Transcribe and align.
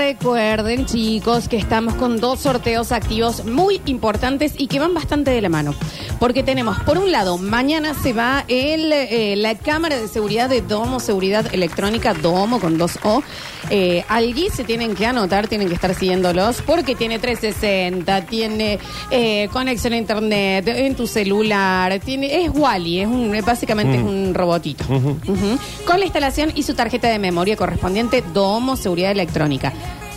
Recuerden, 0.00 0.86
chicos, 0.86 1.46
que 1.46 1.58
estamos 1.58 1.92
con 1.92 2.20
dos 2.20 2.40
sorteos 2.40 2.90
activos 2.90 3.44
muy 3.44 3.82
importantes 3.84 4.54
y 4.56 4.66
que 4.66 4.78
van 4.78 4.94
bastante 4.94 5.30
de 5.30 5.42
la 5.42 5.50
mano. 5.50 5.74
Porque 6.18 6.42
tenemos, 6.42 6.80
por 6.80 6.96
un 6.96 7.12
lado, 7.12 7.36
mañana 7.36 7.92
se 7.92 8.14
va 8.14 8.46
el, 8.48 8.90
eh, 8.94 9.34
la 9.36 9.56
cámara 9.56 9.98
de 9.98 10.08
seguridad 10.08 10.48
de 10.48 10.62
Domo, 10.62 11.00
seguridad 11.00 11.54
electrónica, 11.54 12.14
Domo 12.14 12.60
con 12.60 12.78
dos 12.78 12.98
O. 13.02 13.22
Eh, 13.68 14.02
allí 14.08 14.48
se 14.50 14.64
tienen 14.64 14.94
que 14.94 15.04
anotar, 15.04 15.48
tienen 15.48 15.68
que 15.68 15.74
estar 15.74 15.94
siguiéndolos, 15.94 16.62
porque 16.62 16.94
tiene 16.94 17.18
360, 17.18 18.22
tiene 18.22 18.78
eh, 19.10 19.48
conexión 19.52 19.92
a 19.92 19.98
internet, 19.98 20.66
en 20.66 20.94
tu 20.94 21.06
celular, 21.06 22.00
tiene, 22.00 22.42
es 22.42 22.50
Wally, 22.54 23.00
es 23.00 23.06
un, 23.06 23.38
básicamente 23.44 23.98
es 23.98 24.02
un 24.02 24.32
robotito. 24.32 24.84
Con 24.86 25.98
la 25.98 26.04
instalación 26.06 26.52
y 26.54 26.62
su 26.62 26.72
tarjeta 26.72 27.08
de 27.08 27.18
memoria 27.18 27.54
correspondiente, 27.54 28.24
Domo 28.32 28.76
Seguridad 28.76 29.10
Electrónica. 29.10 29.74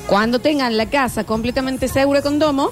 Cuando 0.07 0.39
tengan 0.39 0.77
la 0.77 0.89
casa 0.89 1.23
completamente 1.23 1.87
segura 1.87 2.21
con 2.21 2.39
Domo, 2.39 2.71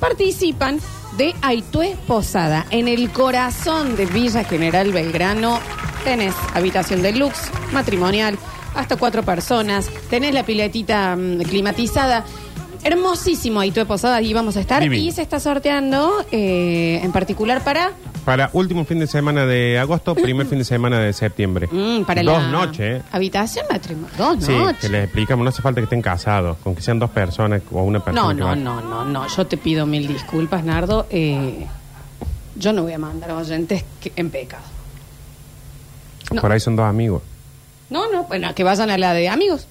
participan 0.00 0.80
de 1.16 1.34
Aitué 1.42 1.96
Posada. 2.06 2.66
En 2.70 2.88
el 2.88 3.10
corazón 3.10 3.96
de 3.96 4.06
Villa 4.06 4.44
General 4.44 4.90
Belgrano 4.90 5.60
tenés 6.04 6.34
habitación 6.54 7.02
deluxe, 7.02 7.50
matrimonial, 7.72 8.38
hasta 8.74 8.96
cuatro 8.96 9.22
personas, 9.22 9.88
tenés 10.08 10.34
la 10.34 10.44
piletita 10.44 11.14
mm, 11.16 11.42
climatizada. 11.42 12.24
Hermosísimo 12.82 13.60
Aitué 13.60 13.84
Posada, 13.84 14.16
ahí 14.16 14.32
vamos 14.32 14.56
a 14.56 14.60
estar. 14.60 14.82
Y 14.82 15.12
se 15.12 15.22
está 15.22 15.38
sorteando 15.38 16.24
eh, 16.32 17.00
en 17.02 17.12
particular 17.12 17.62
para... 17.62 17.92
Para 18.24 18.50
último 18.52 18.84
fin 18.84 19.00
de 19.00 19.08
semana 19.08 19.46
de 19.46 19.78
agosto, 19.80 20.14
primer 20.14 20.46
fin 20.46 20.58
de 20.58 20.64
semana 20.64 21.00
de 21.00 21.12
septiembre. 21.12 21.68
mm, 21.70 22.04
para 22.04 22.22
Dos 22.22 22.40
la 22.42 22.48
noches, 22.50 23.00
¿eh? 23.00 23.02
Habitación 23.10 23.66
matrimonial. 23.70 24.16
Dos 24.16 24.44
Sí, 24.44 24.52
noches. 24.52 24.78
que 24.80 24.88
les 24.90 25.04
explicamos, 25.04 25.42
no 25.42 25.48
hace 25.50 25.60
falta 25.60 25.80
que 25.80 25.84
estén 25.84 26.02
casados, 26.02 26.56
con 26.58 26.74
que 26.76 26.82
sean 26.82 27.00
dos 27.00 27.10
personas 27.10 27.62
o 27.72 27.82
una 27.82 27.98
persona. 28.04 28.22
No, 28.22 28.28
que 28.28 28.40
no, 28.40 28.46
va. 28.46 28.54
no, 28.56 28.80
no, 28.80 29.04
no. 29.04 29.26
Yo 29.28 29.46
te 29.46 29.56
pido 29.56 29.86
mil 29.86 30.06
disculpas, 30.06 30.62
Nardo. 30.64 31.06
Eh, 31.10 31.66
yo 32.54 32.72
no 32.72 32.82
voy 32.84 32.92
a 32.92 32.98
mandar 32.98 33.30
a 33.30 33.36
oyentes 33.38 33.84
que- 34.00 34.12
en 34.14 34.30
pecado. 34.30 34.62
No. 36.32 36.40
Por 36.40 36.52
ahí 36.52 36.60
son 36.60 36.76
dos 36.76 36.86
amigos. 36.86 37.22
No, 37.90 38.10
no, 38.12 38.22
bueno, 38.24 38.54
que 38.54 38.62
vayan 38.62 38.88
a 38.90 38.98
la 38.98 39.14
de 39.14 39.28
amigos. 39.28 39.66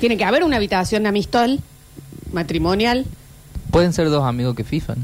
Tiene 0.00 0.16
que 0.16 0.24
haber 0.24 0.44
una 0.44 0.56
habitación 0.56 1.06
amistol, 1.06 1.60
matrimonial. 2.32 3.04
Pueden 3.70 3.92
ser 3.92 4.10
dos 4.10 4.24
amigos 4.24 4.54
que 4.54 4.64
fifan. 4.64 4.98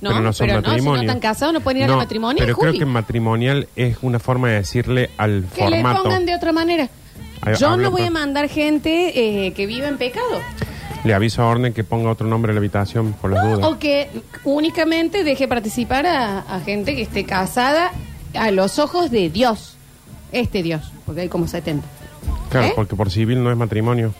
No, 0.00 0.10
pero 0.10 0.20
no 0.22 0.32
son 0.32 0.46
si 0.48 0.52
no 0.54 0.60
matrimonio. 0.62 1.00
están 1.02 1.20
casados, 1.20 1.52
no 1.54 1.60
pueden 1.60 1.78
ir 1.78 1.84
a 1.84 1.86
No, 1.88 1.92
la 1.94 1.98
matrimonial, 2.04 2.44
Pero 2.46 2.54
Juli. 2.56 2.70
creo 2.70 2.78
que 2.80 2.86
matrimonial 2.86 3.68
es 3.76 3.96
una 4.02 4.18
forma 4.18 4.48
de 4.48 4.54
decirle 4.54 5.10
al 5.16 5.44
Que 5.54 5.68
le 5.68 5.76
formato. 5.82 6.02
pongan 6.04 6.26
de 6.26 6.34
otra 6.34 6.52
manera. 6.52 6.88
Yo 7.58 7.76
no 7.76 7.90
voy 7.90 8.02
a 8.02 8.10
mandar 8.10 8.48
gente 8.48 9.46
eh, 9.46 9.52
que 9.52 9.66
vive 9.66 9.86
en 9.88 9.96
pecado. 9.98 10.26
Le 11.04 11.14
aviso 11.14 11.42
a 11.42 11.46
Orne 11.48 11.72
que 11.72 11.84
ponga 11.84 12.10
otro 12.10 12.26
nombre 12.26 12.50
en 12.50 12.56
la 12.56 12.58
habitación 12.58 13.12
por 13.12 13.30
las 13.30 13.44
dudas. 13.44 13.66
O 13.66 13.78
que 13.78 14.10
únicamente 14.44 15.22
deje 15.24 15.46
participar 15.46 16.06
a, 16.06 16.40
a 16.40 16.60
gente 16.60 16.96
que 16.96 17.02
esté 17.02 17.24
casada 17.24 17.92
a 18.34 18.50
los 18.50 18.78
ojos 18.78 19.10
de 19.10 19.30
Dios. 19.30 19.76
Este 20.32 20.62
Dios, 20.62 20.92
porque 21.06 21.22
hay 21.22 21.28
como 21.28 21.46
70. 21.48 21.86
Claro, 22.50 22.66
¿Eh? 22.66 22.72
porque 22.74 22.96
por 22.96 23.10
civil 23.10 23.42
no 23.42 23.50
es 23.50 23.56
matrimonio. 23.56 24.12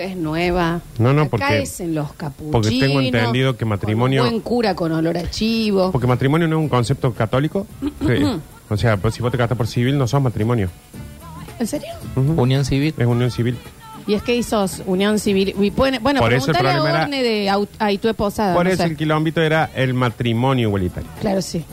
Es 0.00 0.16
nueva. 0.16 0.80
No, 0.98 1.12
no, 1.12 1.22
Acá 1.22 1.30
porque- 1.30 1.62
es 1.62 1.80
en 1.80 1.94
los 1.94 2.12
capuchinos. 2.14 2.52
porque 2.52 2.78
tengo 2.80 3.00
entendido 3.00 3.56
que 3.56 3.64
matrimonio- 3.64 4.22
con 4.22 4.30
buen 4.30 4.40
cura 4.42 4.74
con 4.74 4.92
olor 4.92 5.16
a 5.18 5.28
chivo. 5.30 5.92
Porque 5.92 6.06
matrimonio 6.06 6.48
no 6.48 6.56
es 6.56 6.62
un 6.62 6.68
concepto 6.68 7.12
católico. 7.12 7.66
Que- 8.06 8.38
o 8.68 8.76
sea, 8.76 8.96
pues 8.96 9.14
si 9.14 9.22
vos 9.22 9.30
te 9.32 9.38
casas 9.38 9.56
por 9.56 9.66
civil, 9.66 9.96
no 9.98 10.06
sos 10.06 10.22
matrimonio. 10.22 10.68
¿En 11.58 11.66
serio? 11.66 11.88
Ujú. 12.16 12.40
Unión 12.42 12.64
civil. 12.64 12.94
Es 12.96 13.06
unión 13.06 13.30
civil. 13.30 13.56
Y 14.06 14.14
es 14.14 14.22
que 14.22 14.34
hizo 14.34 14.64
unión 14.86 15.18
civil. 15.18 15.54
Y 15.60 15.70
pueden- 15.70 16.02
bueno, 16.02 16.20
Por 16.20 16.32
eso 16.32 16.46
el 16.50 16.56
preguntale 16.56 16.68
a 16.68 16.72
problema 16.82 16.96
era- 16.98 17.04
Orne 17.04 17.22
de 17.22 17.46
Au- 17.50 17.68
Aitué 17.78 18.14
Posada. 18.14 18.54
por 18.54 18.64
no 18.64 18.70
eso 18.72 18.82
sé. 18.82 18.88
el 18.88 18.96
quilombito 18.96 19.42
era 19.42 19.70
el 19.74 19.92
matrimonio 19.94 20.68
igualitario. 20.68 21.08
Claro, 21.20 21.42
sí. 21.42 21.64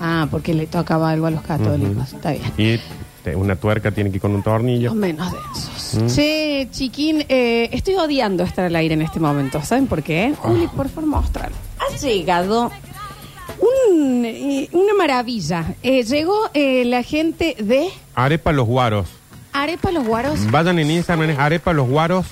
Ah, 0.00 0.26
porque 0.30 0.54
le 0.54 0.66
tocaba 0.66 1.10
algo 1.10 1.26
a 1.26 1.30
los 1.30 1.42
católicos. 1.42 2.12
Está 2.14 2.32
bien. 2.32 2.42
Y 2.56 2.80
te- 3.22 3.36
una 3.36 3.56
tuerca 3.56 3.90
tiene 3.90 4.10
que 4.10 4.16
ir 4.16 4.22
con 4.22 4.34
un 4.34 4.42
tornillo. 4.42 4.88
Los 4.88 4.96
menos 4.96 5.30
densos. 5.32 5.70
Mm. 5.96 6.06
Che, 6.14 6.68
chiquín, 6.70 7.24
eh, 7.28 7.68
estoy 7.72 7.94
odiando 7.96 8.42
estar 8.44 8.64
al 8.64 8.76
aire 8.76 8.94
en 8.94 9.02
este 9.02 9.20
momento. 9.20 9.62
¿Saben 9.62 9.86
por 9.86 10.02
qué? 10.02 10.34
Juli, 10.38 10.66
por 10.68 10.88
favor, 10.88 11.06
mostrar. 11.06 11.50
Ha 11.78 11.96
llegado 11.96 12.70
un, 13.58 14.24
eh, 14.24 14.68
una 14.72 14.94
maravilla. 14.94 15.74
Eh, 15.82 16.02
llegó 16.04 16.50
eh, 16.54 16.84
la 16.84 17.02
gente 17.02 17.56
de 17.58 17.88
Arepa 18.14 18.52
los 18.52 18.66
guaros. 18.66 19.08
Arepa 19.52 19.92
Los 19.92 20.04
Guaros. 20.04 20.50
Vayan 20.50 20.80
en 20.80 20.90
Instagram, 20.90 21.30
es 21.30 21.38
Arepa 21.38 21.72
los 21.72 21.88
guaros. 21.88 22.26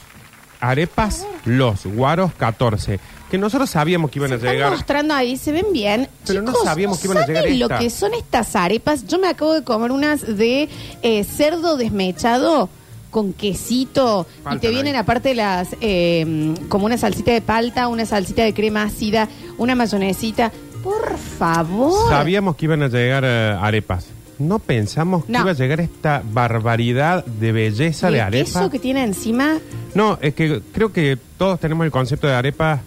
Arepas 0.60 1.24
los 1.44 1.86
guaros 1.86 2.32
14. 2.34 2.98
Que 3.30 3.38
nosotros 3.38 3.70
sabíamos 3.70 4.10
que 4.10 4.18
iban 4.18 4.32
a 4.32 4.34
Están 4.34 4.52
llegar. 4.52 4.70
mostrando 4.72 5.14
ahí, 5.14 5.36
se 5.36 5.52
ven 5.52 5.66
bien. 5.72 6.08
Pero 6.26 6.42
no 6.42 6.50
Chicos, 6.50 6.64
sabíamos 6.64 6.98
que 6.98 7.06
iban 7.06 7.18
a 7.18 7.26
llegar 7.26 7.44
¿saben 7.44 7.58
lo 7.60 7.68
que 7.68 7.90
son 7.90 8.12
estas 8.14 8.56
arepas? 8.56 9.06
Yo 9.06 9.18
me 9.20 9.28
acabo 9.28 9.54
de 9.54 9.62
comer 9.62 9.92
unas 9.92 10.36
de 10.36 10.68
eh, 11.02 11.24
cerdo 11.24 11.76
desmechado 11.76 12.68
con 13.12 13.32
quesito 13.32 14.26
y 14.52 14.58
te 14.58 14.70
vienen 14.70 14.94
ahí. 14.96 15.00
aparte 15.02 15.36
las 15.36 15.68
eh, 15.80 16.54
como 16.68 16.86
una 16.86 16.96
salsita 16.98 17.30
de 17.30 17.40
palta, 17.42 17.86
una 17.86 18.04
salsita 18.06 18.42
de 18.42 18.52
crema 18.52 18.82
ácida, 18.82 19.28
una 19.58 19.76
mayonesita. 19.76 20.50
Por 20.82 21.16
favor. 21.16 22.08
Sabíamos 22.08 22.56
que 22.56 22.64
iban 22.64 22.82
a 22.82 22.88
llegar 22.88 23.22
eh, 23.24 23.56
arepas. 23.60 24.06
No 24.40 24.58
pensamos 24.58 25.24
que 25.26 25.30
No. 25.32 25.42
iba 25.42 25.50
a 25.52 25.54
llegar 25.54 25.78
esta 25.80 26.22
barbaridad 26.32 27.24
de 27.24 27.52
belleza 27.52 28.10
de 28.10 28.20
arepa. 28.20 28.44
queso 28.44 28.70
que 28.70 28.80
tiene 28.80 29.04
encima. 29.04 29.58
No, 29.94 30.18
es 30.20 30.34
que 30.34 30.60
creo 30.72 30.92
que 30.92 31.16
todos 31.38 31.60
tenemos 31.60 31.84
el 31.84 31.92
concepto 31.92 32.26
de 32.26 32.34
arepas 32.34 32.80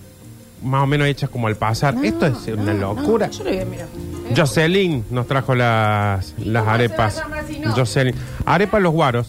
más 0.63 0.83
o 0.83 0.87
menos 0.87 1.07
hechas 1.07 1.29
como 1.29 1.47
al 1.47 1.55
pasar. 1.55 1.93
No, 1.93 2.03
Esto 2.03 2.25
es 2.25 2.35
una 2.47 2.73
no, 2.73 2.93
locura. 2.95 3.27
no, 3.27 3.31
yo 3.33 3.43
lo 3.45 3.51
voy 3.51 3.59
a 3.59 3.65
mirar. 3.65 3.87
Jocelyn 4.35 5.05
nos 5.11 5.27
trajo 5.27 5.53
las, 5.55 6.33
las 6.39 6.63
cómo 6.63 6.75
se 6.77 6.83
arepas. 6.83 7.15
va 7.17 7.19
a 7.19 7.23
llamar 7.29 7.45
si 7.47 7.59
no? 7.59 7.71
Jocelyn. 7.71 8.15
Arepas 8.45 8.81
los 8.81 8.91
guaros. 8.91 9.27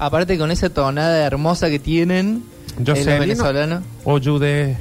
Aparte 0.00 0.36
con 0.38 0.50
esa 0.50 0.70
tonada 0.70 1.24
hermosa 1.26 1.68
que 1.70 1.78
tienen 1.78 2.42
eh, 2.78 2.82
los 2.84 2.98
Jocelyn. 2.98 3.20
venezolanos. 3.20 3.82
O 4.04 4.18
Jude. 4.18 4.76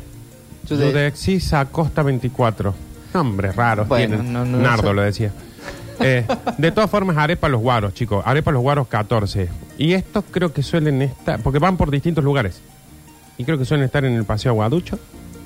Jude- 0.68 0.88
Judexis 0.92 1.54
Acosta 1.54 2.02
24. 2.04 2.74
Nombres 3.14 3.56
raros 3.56 3.88
Bueno, 3.88 4.16
tienen. 4.16 4.34
no, 4.34 4.46
no 4.46 4.58
Nardo 4.60 4.90
sé. 4.90 4.94
lo 4.94 5.02
decía. 5.02 5.32
Eh, 6.00 6.26
de 6.58 6.72
todas 6.72 6.90
formas, 6.90 7.18
arepa 7.18 7.50
los 7.50 7.60
guaros, 7.60 7.94
chicos. 7.94 8.24
Arepa 8.26 8.52
los 8.52 8.62
guaros 8.62 8.88
14. 8.88 9.50
Y 9.78 9.94
estos 9.94 10.24
creo 10.32 10.54
que 10.54 10.64
suelen 10.64 11.02
estar. 11.02 11.42
Porque 11.42 11.60
van 11.60 11.76
por 11.76 11.92
distintos 11.92 12.24
lugares. 12.24 12.62
Y 13.38 13.44
creo 13.44 13.58
que 13.58 13.66
suelen 13.66 13.86
estar 13.86 14.06
en 14.06 14.14
el 14.14 14.24
Paseo 14.24 14.52
Aguaducho. 14.54 14.98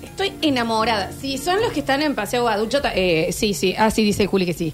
Estoy 0.03 0.34
enamorada. 0.44 1.11
Si 1.11 1.38
son 1.40 1.59
los 1.61 1.72
que 1.72 1.79
están 1.79 2.03
en 2.03 2.13
Paseo 2.13 2.44
Guaducho, 2.44 2.81
ta- 2.81 2.91
eh, 2.94 3.31
sí, 3.31 3.55
sí. 3.55 3.73
Ah, 3.79 3.90
sí, 3.90 4.03
dice 4.03 4.28
Juli 4.28 4.45
que 4.45 4.53
sí. 4.53 4.72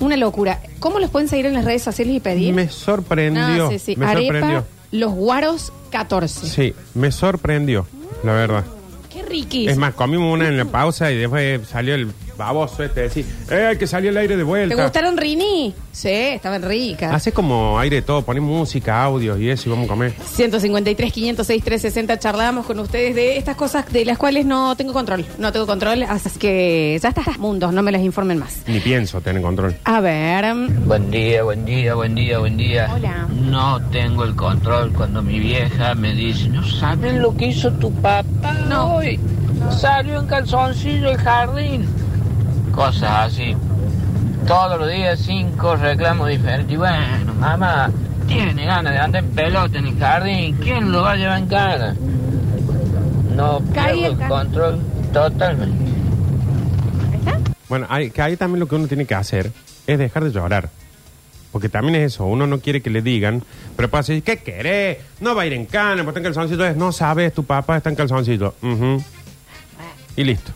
Una 0.00 0.16
locura. 0.16 0.60
¿Cómo 0.78 0.98
los 0.98 1.10
pueden 1.10 1.28
seguir 1.28 1.46
en 1.46 1.54
las 1.54 1.64
redes 1.64 1.82
sociales 1.82 2.14
y 2.16 2.20
pedir? 2.20 2.54
Me 2.54 2.68
sorprendió. 2.68 3.66
Ah, 3.66 3.70
sí, 3.70 3.78
sí. 3.78 3.96
Me 3.96 4.06
Arepa, 4.06 4.32
sorprendió. 4.32 4.64
los 4.92 5.12
guaros 5.12 5.72
14. 5.90 6.46
Sí, 6.46 6.74
me 6.94 7.10
sorprendió, 7.12 7.86
la 8.22 8.32
verdad. 8.32 8.64
Qué 9.12 9.22
riquísimo. 9.22 9.70
Es 9.70 9.78
más, 9.78 9.94
comimos 9.94 10.32
una 10.32 10.48
en 10.48 10.58
la 10.58 10.66
pausa 10.66 11.10
y 11.10 11.16
después 11.16 11.66
salió 11.68 11.94
el 11.94 12.08
baboso 12.36 12.82
este 12.82 13.02
decir, 13.02 13.24
eh, 13.50 13.66
hay 13.70 13.78
que 13.78 13.86
salir 13.86 14.10
el 14.10 14.16
aire 14.16 14.34
de 14.36 14.42
¿Te 14.42 14.44
vuelta. 14.44 14.82
gustaron 14.82 15.16
Rini? 15.16 15.74
Sí, 15.92 16.08
estaban 16.10 16.62
ricas. 16.62 17.12
Hace 17.14 17.32
como 17.32 17.78
aire 17.78 17.96
de 17.96 18.02
todo, 18.02 18.22
pones 18.22 18.42
música, 18.42 19.02
audios 19.02 19.38
y 19.40 19.48
eso 19.48 19.68
y 19.68 19.72
vamos 19.72 19.86
a 19.86 19.88
comer. 19.88 20.12
153, 20.34 21.12
506, 21.12 21.64
360. 21.64 22.18
Charlábamos 22.18 22.66
con 22.66 22.78
ustedes 22.80 23.14
de 23.14 23.38
estas 23.38 23.56
cosas 23.56 23.90
de 23.92 24.04
las 24.04 24.18
cuales 24.18 24.44
no 24.46 24.76
tengo 24.76 24.92
control. 24.92 25.24
No 25.38 25.52
tengo 25.52 25.66
control, 25.66 26.02
así 26.02 26.30
que 26.38 26.98
ya 27.02 27.08
está. 27.08 27.22
Mundos, 27.38 27.72
no 27.72 27.82
me 27.82 27.92
las 27.92 28.02
informen 28.02 28.38
más. 28.38 28.58
Ni 28.66 28.80
pienso 28.80 29.20
tener 29.20 29.40
control. 29.42 29.74
A 29.84 30.00
ver. 30.00 30.54
mm, 30.54 30.86
Buen 30.86 31.10
día, 31.10 31.42
buen 31.42 31.64
día, 31.64 31.94
buen 31.94 32.14
día, 32.14 32.38
buen 32.38 32.56
día. 32.56 32.90
Hola. 32.94 33.26
No 33.30 33.80
tengo 33.90 34.24
el 34.24 34.34
control 34.36 34.92
cuando 34.92 35.22
mi 35.22 35.38
vieja 35.38 35.94
me 35.94 36.12
dice, 36.14 36.48
¿no 36.48 36.66
sabes 36.66 37.14
lo 37.14 37.34
que 37.36 37.46
hizo 37.46 37.72
tu 37.72 37.90
papá 37.92 38.52
No. 38.68 38.96
hoy? 38.96 39.18
Salió 39.70 40.20
en 40.20 40.26
calzoncillo 40.26 41.10
el 41.10 41.16
jardín. 41.16 41.86
Cosas 42.76 43.32
así. 43.32 43.56
Todos 44.46 44.78
los 44.78 44.88
días 44.88 45.18
cinco 45.18 45.76
reclamos 45.76 46.28
diferentes. 46.28 46.72
Y 46.72 46.76
bueno, 46.76 47.34
mamá, 47.40 47.90
tiene 48.28 48.66
ganas 48.66 48.92
de 48.92 48.98
andar 48.98 49.24
en 49.24 49.30
pelota 49.30 49.78
en 49.78 49.86
el 49.86 49.98
jardín. 49.98 50.56
¿Quién 50.62 50.92
lo 50.92 51.02
va 51.02 51.12
a 51.12 51.16
llevar 51.16 51.38
en 51.38 51.46
cara? 51.46 51.94
No 53.34 53.60
pierdo 53.60 54.06
el 54.06 54.28
control 54.28 54.80
totalmente. 55.10 55.92
Bueno, 57.68 57.86
hay, 57.88 58.10
que 58.10 58.20
ahí 58.22 58.36
también 58.36 58.60
lo 58.60 58.68
que 58.68 58.74
uno 58.74 58.86
tiene 58.86 59.06
que 59.06 59.14
hacer 59.14 59.50
es 59.86 59.98
dejar 59.98 60.24
de 60.24 60.30
llorar. 60.30 60.68
Porque 61.52 61.70
también 61.70 61.94
es 61.96 62.12
eso, 62.12 62.26
uno 62.26 62.46
no 62.46 62.60
quiere 62.60 62.82
que 62.82 62.90
le 62.90 63.00
digan, 63.00 63.42
pero 63.74 63.88
pasa 63.88 64.12
decir, 64.12 64.22
¿qué 64.22 64.36
querés? 64.36 64.98
No 65.20 65.34
va 65.34 65.42
a 65.42 65.46
ir 65.46 65.54
en 65.54 65.64
cana, 65.64 66.04
pues 66.04 66.08
está 66.08 66.18
en 66.20 66.24
calzoncillo. 66.24 66.66
Es, 66.66 66.76
No 66.76 66.92
sabes, 66.92 67.32
tu 67.32 67.44
papá 67.44 67.78
está 67.78 67.88
en 67.88 67.96
calzoncillo. 67.96 68.54
Ujú. 68.60 69.02
Y 70.16 70.24
listo. 70.24 70.52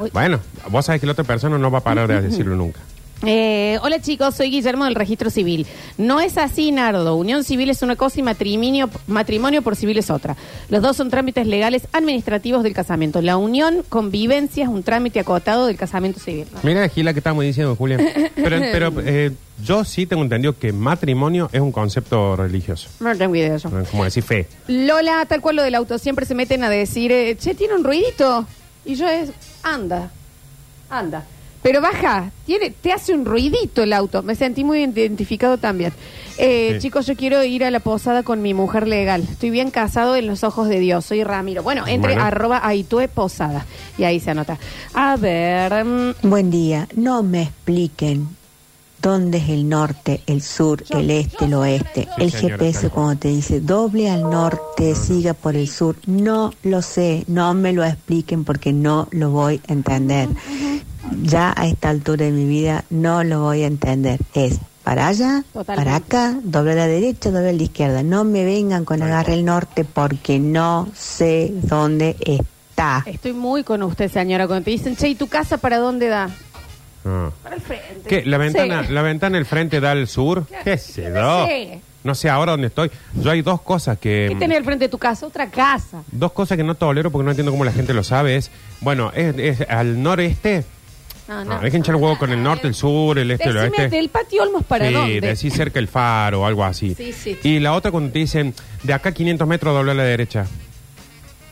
Uy, 0.00 0.10
Bueno, 0.12 0.40
vos 0.70 0.86
sabés 0.86 1.00
que 1.00 1.06
la 1.06 1.12
otra 1.12 1.24
persona 1.24 1.58
no 1.58 1.70
va 1.70 1.78
a 1.78 1.82
parar 1.82 2.08
de 2.08 2.20
decirlo 2.22 2.56
nunca. 2.56 2.80
Eh, 3.26 3.78
hola 3.82 4.00
chicos, 4.00 4.34
soy 4.34 4.50
Guillermo 4.50 4.84
del 4.84 4.94
Registro 4.94 5.30
Civil. 5.30 5.66
No 5.96 6.20
es 6.20 6.36
así, 6.36 6.72
Nardo. 6.72 7.16
Unión 7.16 7.44
civil 7.44 7.70
es 7.70 7.80
una 7.82 7.96
cosa 7.96 8.20
y 8.20 8.22
matrimonio, 8.22 8.90
matrimonio 9.06 9.62
por 9.62 9.76
civil 9.76 9.96
es 9.98 10.10
otra. 10.10 10.36
Los 10.68 10.82
dos 10.82 10.96
son 10.96 11.10
trámites 11.10 11.46
legales 11.46 11.88
administrativos 11.92 12.62
del 12.62 12.74
casamiento. 12.74 13.22
La 13.22 13.36
unión, 13.36 13.82
convivencia, 13.88 14.64
es 14.64 14.68
un 14.68 14.82
trámite 14.82 15.20
acotado 15.20 15.66
del 15.66 15.76
casamiento 15.76 16.20
civil. 16.20 16.46
¿no? 16.52 16.60
Mira, 16.62 16.86
Gila, 16.88 17.12
que 17.12 17.20
estamos 17.20 17.44
diciendo, 17.44 17.74
Julián. 17.76 18.00
Pero, 18.34 18.58
pero 18.72 18.92
eh, 19.04 19.30
yo 19.62 19.84
sí 19.84 20.04
tengo 20.04 20.22
entendido 20.22 20.58
que 20.58 20.72
matrimonio 20.72 21.48
es 21.52 21.60
un 21.60 21.72
concepto 21.72 22.36
religioso. 22.36 22.88
No 23.00 23.16
tengo 23.16 23.34
idea 23.34 23.50
de 23.50 23.56
eso. 23.56 23.70
Como 23.90 24.04
decir 24.04 24.22
fe. 24.22 24.48
Lola, 24.68 25.24
tal 25.26 25.40
cual 25.40 25.56
lo 25.56 25.62
del 25.62 25.74
auto, 25.76 25.96
siempre 25.98 26.26
se 26.26 26.34
meten 26.34 26.62
a 26.62 26.68
decir, 26.68 27.10
eh, 27.10 27.36
che, 27.36 27.54
tiene 27.54 27.74
un 27.74 27.84
ruidito. 27.84 28.46
Y 28.84 28.94
yo 28.96 29.08
es, 29.08 29.30
anda, 29.62 30.10
anda. 30.90 31.24
Pero 31.62 31.80
baja, 31.80 32.30
tiene, 32.44 32.68
te 32.70 32.92
hace 32.92 33.14
un 33.14 33.24
ruidito 33.24 33.82
el 33.82 33.94
auto. 33.94 34.22
Me 34.22 34.34
sentí 34.34 34.64
muy 34.64 34.82
identificado 34.84 35.56
también. 35.56 35.94
Eh, 36.36 36.72
Sí. 36.74 36.80
Chicos, 36.80 37.06
yo 37.06 37.16
quiero 37.16 37.42
ir 37.42 37.64
a 37.64 37.70
la 37.70 37.80
posada 37.80 38.22
con 38.22 38.42
mi 38.42 38.52
mujer 38.52 38.86
legal. 38.86 39.22
Estoy 39.22 39.48
bien 39.48 39.70
casado 39.70 40.14
en 40.16 40.26
los 40.26 40.44
ojos 40.44 40.68
de 40.68 40.78
Dios. 40.80 41.06
Soy 41.06 41.24
Ramiro. 41.24 41.62
Bueno, 41.62 41.86
entre 41.86 42.12
Bueno. 42.12 42.24
arroba 42.26 42.60
Aitue 42.66 43.08
posada. 43.08 43.64
Y 43.96 44.04
ahí 44.04 44.20
se 44.20 44.32
anota. 44.32 44.58
A 44.92 45.16
ver. 45.16 45.84
mm, 45.86 46.14
Buen 46.22 46.50
día. 46.50 46.86
No 46.96 47.22
me 47.22 47.42
expliquen 47.44 48.28
dónde 49.04 49.36
es 49.36 49.50
el 49.50 49.68
norte, 49.68 50.22
el 50.26 50.40
sur, 50.40 50.82
el 50.88 51.10
este, 51.10 51.44
el 51.44 51.54
oeste. 51.54 52.08
Sí, 52.16 52.22
el 52.22 52.30
señora, 52.32 52.56
GPS 52.56 52.88
cuando 52.88 53.20
te 53.20 53.28
dice 53.28 53.60
doble 53.60 54.10
al 54.10 54.22
norte, 54.22 54.94
siga 54.94 55.34
por 55.34 55.56
el 55.56 55.68
sur. 55.68 55.96
No 56.06 56.54
lo 56.62 56.80
sé. 56.80 57.24
No 57.28 57.52
me 57.52 57.74
lo 57.74 57.84
expliquen 57.84 58.44
porque 58.44 58.72
no 58.72 59.06
lo 59.10 59.30
voy 59.30 59.60
a 59.68 59.72
entender. 59.74 60.30
Ya 61.22 61.52
a 61.54 61.66
esta 61.66 61.90
altura 61.90 62.24
de 62.24 62.32
mi 62.32 62.46
vida 62.46 62.84
no 62.88 63.22
lo 63.24 63.42
voy 63.42 63.62
a 63.62 63.66
entender. 63.66 64.20
Es 64.32 64.58
para 64.82 65.08
allá, 65.08 65.44
Totalmente. 65.52 65.84
para 65.84 65.96
acá, 65.96 66.38
doble 66.42 66.72
a 66.72 66.76
la 66.76 66.86
derecha, 66.86 67.30
doble 67.30 67.50
a 67.50 67.52
la 67.52 67.62
izquierda. 67.62 68.02
No 68.02 68.24
me 68.24 68.44
vengan 68.44 68.86
con 68.86 69.02
agarre 69.02 69.34
el 69.34 69.44
norte 69.44 69.84
porque 69.84 70.38
no 70.38 70.88
sé 70.94 71.52
dónde 71.62 72.16
está. 72.20 73.02
Estoy 73.04 73.34
muy 73.34 73.64
con 73.64 73.82
usted, 73.82 74.10
señora. 74.10 74.46
Cuando 74.46 74.64
te 74.64 74.70
dicen, 74.70 74.96
che, 74.96 75.08
¿y 75.08 75.14
tu 75.14 75.26
casa 75.26 75.58
para 75.58 75.76
dónde 75.76 76.08
da? 76.08 76.30
Ah. 77.04 77.30
Para 77.42 77.56
el 77.56 77.60
frente. 77.62 78.08
¿Qué? 78.08 78.24
¿La 78.24 78.38
ventana, 78.38 78.86
Sí. 78.86 78.92
¿La 78.92 79.02
ventana 79.02 79.36
del 79.36 79.46
frente 79.46 79.80
da 79.80 79.90
al 79.92 80.06
sur? 80.08 80.46
¿Qué 80.64 80.78
sé 80.78 81.12
yo? 81.14 81.46
No 82.02 82.14
sé 82.14 82.28
ahora 82.28 82.52
dónde 82.52 82.66
estoy. 82.66 82.90
Yo 83.14 83.30
hay 83.30 83.40
dos 83.40 83.62
cosas 83.62 83.96
que... 83.98 84.26
¿Qué 84.28 84.36
tenés 84.36 84.58
al 84.58 84.64
frente 84.64 84.84
de 84.84 84.88
tu 84.90 84.98
casa? 84.98 85.26
Otra 85.26 85.48
casa. 85.48 86.02
Dos 86.12 86.32
cosas 86.32 86.58
que 86.58 86.62
no 86.64 86.74
tolero 86.74 87.10
porque 87.10 87.24
no 87.24 87.30
entiendo 87.30 87.50
cómo 87.50 87.64
la 87.64 87.72
gente 87.72 87.94
lo 87.94 88.04
sabe. 88.04 88.36
Es, 88.36 88.50
bueno, 88.80 89.10
es, 89.14 89.34
es 89.38 89.60
al 89.70 90.02
noreste. 90.02 90.64
No, 91.26 91.42
No, 91.42 91.58
dejen 91.60 91.80
echar 91.80 91.94
el 91.94 92.02
huevo 92.02 92.18
con 92.18 92.30
el 92.30 92.42
norte, 92.42 92.66
el 92.68 92.74
sur, 92.74 93.18
el 93.18 93.30
este, 93.30 93.48
el 93.48 93.54
Decime, 93.54 93.76
oeste. 93.84 93.96
del 93.96 94.10
patio 94.10 94.42
Olmos 94.42 94.64
para 94.64 94.86
sí, 94.88 94.92
dónde. 94.92 95.20
decir 95.22 95.50
cerca 95.50 95.78
el 95.78 95.88
faro 95.88 96.42
o 96.42 96.46
algo 96.46 96.62
así. 96.64 96.94
Sí, 96.94 97.14
sí. 97.14 97.38
Y 97.42 97.60
la 97.60 97.72
otra 97.72 97.90
cuando 97.90 98.12
te 98.12 98.18
dicen, 98.18 98.52
de 98.82 98.92
acá 98.92 99.12
500 99.12 99.48
metros 99.48 99.74
dobla 99.74 99.92
a 99.92 99.94
la 99.94 100.04
derecha. 100.04 100.44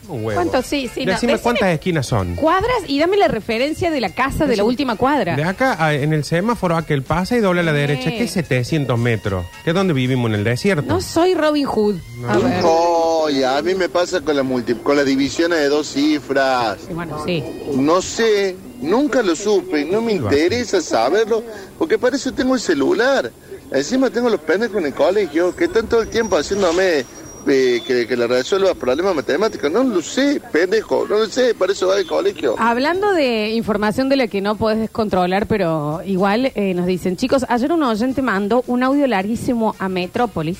Un 0.07 0.25
huevo. 0.25 0.41
¿Cuánto? 0.41 0.61
Sí, 0.67 0.89
sí, 0.93 1.05
no. 1.05 1.11
Decime 1.13 1.33
Decime- 1.33 1.41
cuántas 1.41 1.69
esquinas 1.69 2.05
son. 2.05 2.35
Cuadras 2.35 2.77
y 2.87 2.99
dame 2.99 3.17
la 3.17 3.27
referencia 3.27 3.89
de 3.91 4.01
la 4.01 4.09
casa 4.13 4.45
de 4.45 4.57
la 4.57 4.63
última 4.63 4.95
cuadra. 4.95 5.35
De 5.35 5.43
acá 5.43 5.75
a- 5.83 5.93
en 5.93 6.13
el 6.13 6.23
semáforo 6.23 6.75
aquel 6.75 7.03
pasa 7.03 7.35
y 7.37 7.39
dobla 7.39 7.61
a 7.61 7.63
la 7.63 7.73
derecha. 7.73 8.09
¿Qué 8.09 8.23
es 8.23 8.31
700 8.31 8.97
metros? 8.99 9.45
¿Qué 9.63 9.69
es 9.71 9.75
donde 9.75 9.93
vivimos 9.93 10.29
en 10.29 10.35
el 10.35 10.43
desierto? 10.43 10.83
No 10.93 10.99
soy 11.01 11.35
Robin 11.35 11.65
Hood. 11.65 11.95
A 12.27 12.37
ver. 12.37 12.61
Oye, 12.65 13.45
a 13.45 13.61
mí 13.61 13.73
me 13.75 13.87
pasa 13.89 14.19
con 14.21 14.35
las 14.35 14.45
multi- 14.45 14.75
con 14.75 14.97
las 14.97 15.05
divisiones 15.05 15.59
de 15.59 15.69
dos 15.69 15.87
cifras. 15.93 16.77
Y 16.89 16.93
Bueno, 16.93 17.23
sí. 17.25 17.43
No 17.75 18.01
sé, 18.01 18.55
nunca 18.81 19.21
lo 19.23 19.35
supe, 19.35 19.85
no 19.85 20.01
me 20.01 20.11
interesa 20.13 20.81
saberlo, 20.81 21.41
porque 21.79 21.97
para 21.97 22.17
eso 22.17 22.33
tengo 22.33 22.55
el 22.55 22.59
celular. 22.59 23.31
Encima 23.71 24.09
tengo 24.09 24.29
los 24.29 24.41
pendejos 24.41 24.77
en 24.77 24.87
el 24.87 24.93
colegio 24.93 25.55
que 25.55 25.63
están 25.65 25.87
todo 25.87 26.01
el 26.01 26.09
tiempo 26.09 26.35
haciéndome 26.37 27.05
eh, 27.47 27.81
que, 27.85 28.07
que 28.07 28.17
le 28.17 28.27
resuelva 28.27 28.73
problemas 28.73 29.15
matemáticos. 29.15 29.71
No 29.71 29.83
lo 29.83 30.01
sé, 30.01 30.41
pendejo, 30.51 31.07
no 31.07 31.19
lo 31.19 31.25
sé, 31.27 31.53
para 31.55 31.73
eso 31.73 31.87
va 31.87 31.95
al 31.95 32.05
colegio. 32.05 32.55
Hablando 32.57 33.13
de 33.13 33.49
información 33.51 34.09
de 34.09 34.15
la 34.15 34.27
que 34.27 34.41
no 34.41 34.55
podés 34.55 34.89
controlar, 34.89 35.47
pero 35.47 36.01
igual 36.05 36.51
eh, 36.55 36.73
nos 36.73 36.85
dicen, 36.85 37.17
chicos, 37.17 37.45
ayer 37.49 37.71
un 37.71 37.83
oyente 37.83 38.21
mandó 38.21 38.63
un 38.67 38.83
audio 38.83 39.07
larguísimo 39.07 39.75
a 39.79 39.89
Metrópolis 39.89 40.59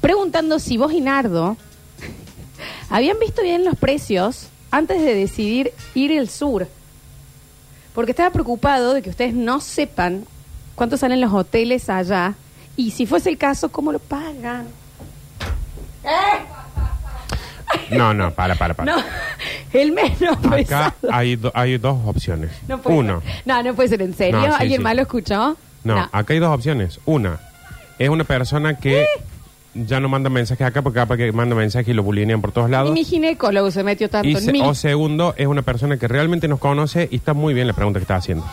preguntando 0.00 0.58
si 0.58 0.76
vos 0.76 0.92
y 0.92 1.00
Nardo 1.00 1.56
habían 2.90 3.18
visto 3.18 3.42
bien 3.42 3.64
los 3.64 3.76
precios 3.76 4.48
antes 4.70 5.00
de 5.02 5.14
decidir 5.14 5.72
ir 5.94 6.18
al 6.18 6.28
sur. 6.28 6.68
Porque 7.94 8.12
estaba 8.12 8.30
preocupado 8.30 8.94
de 8.94 9.02
que 9.02 9.10
ustedes 9.10 9.34
no 9.34 9.60
sepan 9.60 10.24
cuánto 10.74 10.96
salen 10.96 11.20
los 11.20 11.32
hoteles 11.32 11.90
allá 11.90 12.34
y 12.76 12.92
si 12.92 13.04
fuese 13.04 13.28
el 13.30 13.36
caso, 13.36 13.70
¿cómo 13.70 13.92
lo 13.92 13.98
pagan? 13.98 14.66
No, 17.90 18.14
no, 18.14 18.30
para, 18.32 18.54
para, 18.54 18.74
para. 18.74 18.96
No, 18.96 19.02
el 19.72 19.92
menos 19.92 20.36
Acá 20.38 20.50
pesado. 20.50 20.92
hay, 21.12 21.36
do- 21.36 21.52
hay 21.54 21.78
dos 21.78 21.98
opciones. 22.06 22.50
No 22.68 22.78
puede 22.80 22.96
Uno. 22.98 23.20
ser. 23.20 23.42
No, 23.44 23.62
no 23.62 23.74
puede 23.74 23.88
ser 23.88 24.02
en 24.02 24.14
serio. 24.14 24.40
No, 24.40 24.46
sí, 24.46 24.52
¿Alguien 24.60 24.78
sí. 24.78 24.84
más 24.84 24.94
lo 24.96 25.02
escuchó? 25.02 25.56
No, 25.84 26.08
acá 26.12 26.32
hay 26.34 26.38
dos 26.40 26.54
opciones. 26.54 27.00
Una, 27.06 27.38
es 27.98 28.08
una 28.08 28.24
persona 28.24 28.76
que 28.76 29.06
ya 29.74 30.00
no 30.00 30.08
manda 30.08 30.30
mensajes 30.30 30.66
acá 30.66 30.82
porque 30.82 30.98
capaz 30.98 31.16
que 31.16 31.30
manda 31.32 31.54
mensajes 31.54 31.88
y 31.88 31.92
lo 31.92 32.02
bulinean 32.02 32.40
por 32.40 32.50
todos 32.52 32.68
Ni 32.68 32.72
lados. 32.72 32.92
mi 32.92 33.04
ginecólogo 33.04 33.70
se 33.70 33.84
metió 33.84 34.10
tanto 34.10 34.28
Y 34.28 34.32
en 34.32 34.40
se- 34.40 34.52
mí. 34.52 34.60
o 34.62 34.74
segundo, 34.74 35.34
es 35.36 35.46
una 35.46 35.62
persona 35.62 35.96
que 35.96 36.08
realmente 36.08 36.48
nos 36.48 36.58
conoce 36.58 37.08
y 37.10 37.16
está 37.16 37.34
muy 37.34 37.54
bien 37.54 37.66
la 37.68 37.72
pregunta 37.72 37.98
que 38.00 38.04
está 38.04 38.16
haciendo. 38.16 38.44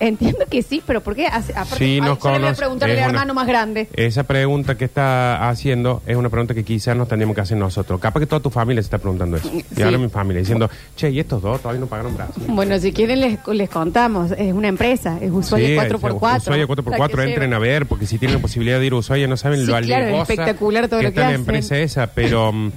Entiendo 0.00 0.44
que 0.50 0.62
sí, 0.62 0.82
pero 0.86 1.00
¿por 1.02 1.14
qué? 1.14 1.26
Hace- 1.26 1.52
aparte, 1.52 1.76
Sí, 1.78 1.84
ay, 1.84 2.00
nos 2.00 2.18
yo 2.18 2.24
le 2.24 2.30
voy 2.30 2.30
a 2.30 2.40
conoce. 2.40 2.56
preguntarle 2.58 2.94
Es 2.96 3.00
al 3.02 3.10
una- 3.10 3.18
hermano 3.20 3.34
más 3.34 3.46
grande. 3.46 3.88
Esa 3.94 4.22
pregunta 4.24 4.76
que 4.76 4.84
está 4.84 5.48
haciendo 5.48 6.02
es 6.06 6.16
una 6.16 6.28
pregunta 6.28 6.54
que 6.54 6.64
quizás 6.64 6.96
nos 6.96 7.08
tendríamos 7.08 7.34
que 7.34 7.40
hacer 7.42 7.56
nosotros. 7.56 8.00
Capaz 8.00 8.20
que 8.20 8.26
toda 8.26 8.40
tu 8.40 8.50
familia 8.50 8.82
se 8.82 8.86
está 8.86 8.98
preguntando 8.98 9.36
eso. 9.36 9.48
Sí. 9.48 9.64
Y 9.76 9.82
ahora 9.82 9.98
mi 9.98 10.08
familia 10.08 10.40
diciendo, 10.40 10.68
che, 10.96 11.10
¿y 11.10 11.20
estos 11.20 11.40
dos 11.42 11.60
todavía 11.60 11.80
no 11.80 11.86
pagaron 11.86 12.16
brazos? 12.16 12.42
Bueno, 12.48 12.78
si 12.78 12.92
quieren 12.92 13.20
les, 13.20 13.38
les 13.48 13.70
contamos. 13.70 14.32
Es 14.32 14.52
una 14.52 14.68
empresa, 14.68 15.18
es 15.20 15.30
Ushuaia 15.30 15.66
Sí, 15.68 15.74
4x4. 15.96 16.38
Ushuaia 16.42 16.66
La 16.66 16.66
4x4, 16.68 17.14
que 17.16 17.22
entren 17.30 17.54
a 17.54 17.58
ver, 17.58 17.86
porque 17.86 18.06
si 18.06 18.18
tienen 18.18 18.36
la 18.36 18.42
posibilidad 18.42 18.78
de 18.78 18.86
ir 18.86 18.92
a 18.92 18.96
Ushuaia 18.96 19.26
no 19.26 19.36
saben 19.36 19.60
Sí, 19.60 19.66
lo 19.66 19.78
claro, 19.80 20.06
es 20.06 20.20
espectacular 20.22 20.88
todo 20.88 21.02
lo 21.02 21.08
está 21.08 21.14
que 21.14 21.20
la 21.20 21.26
hacen. 21.28 21.40
empresa 21.40 21.78
esa, 21.78 22.06
pero, 22.08 22.52
mm, 22.52 22.72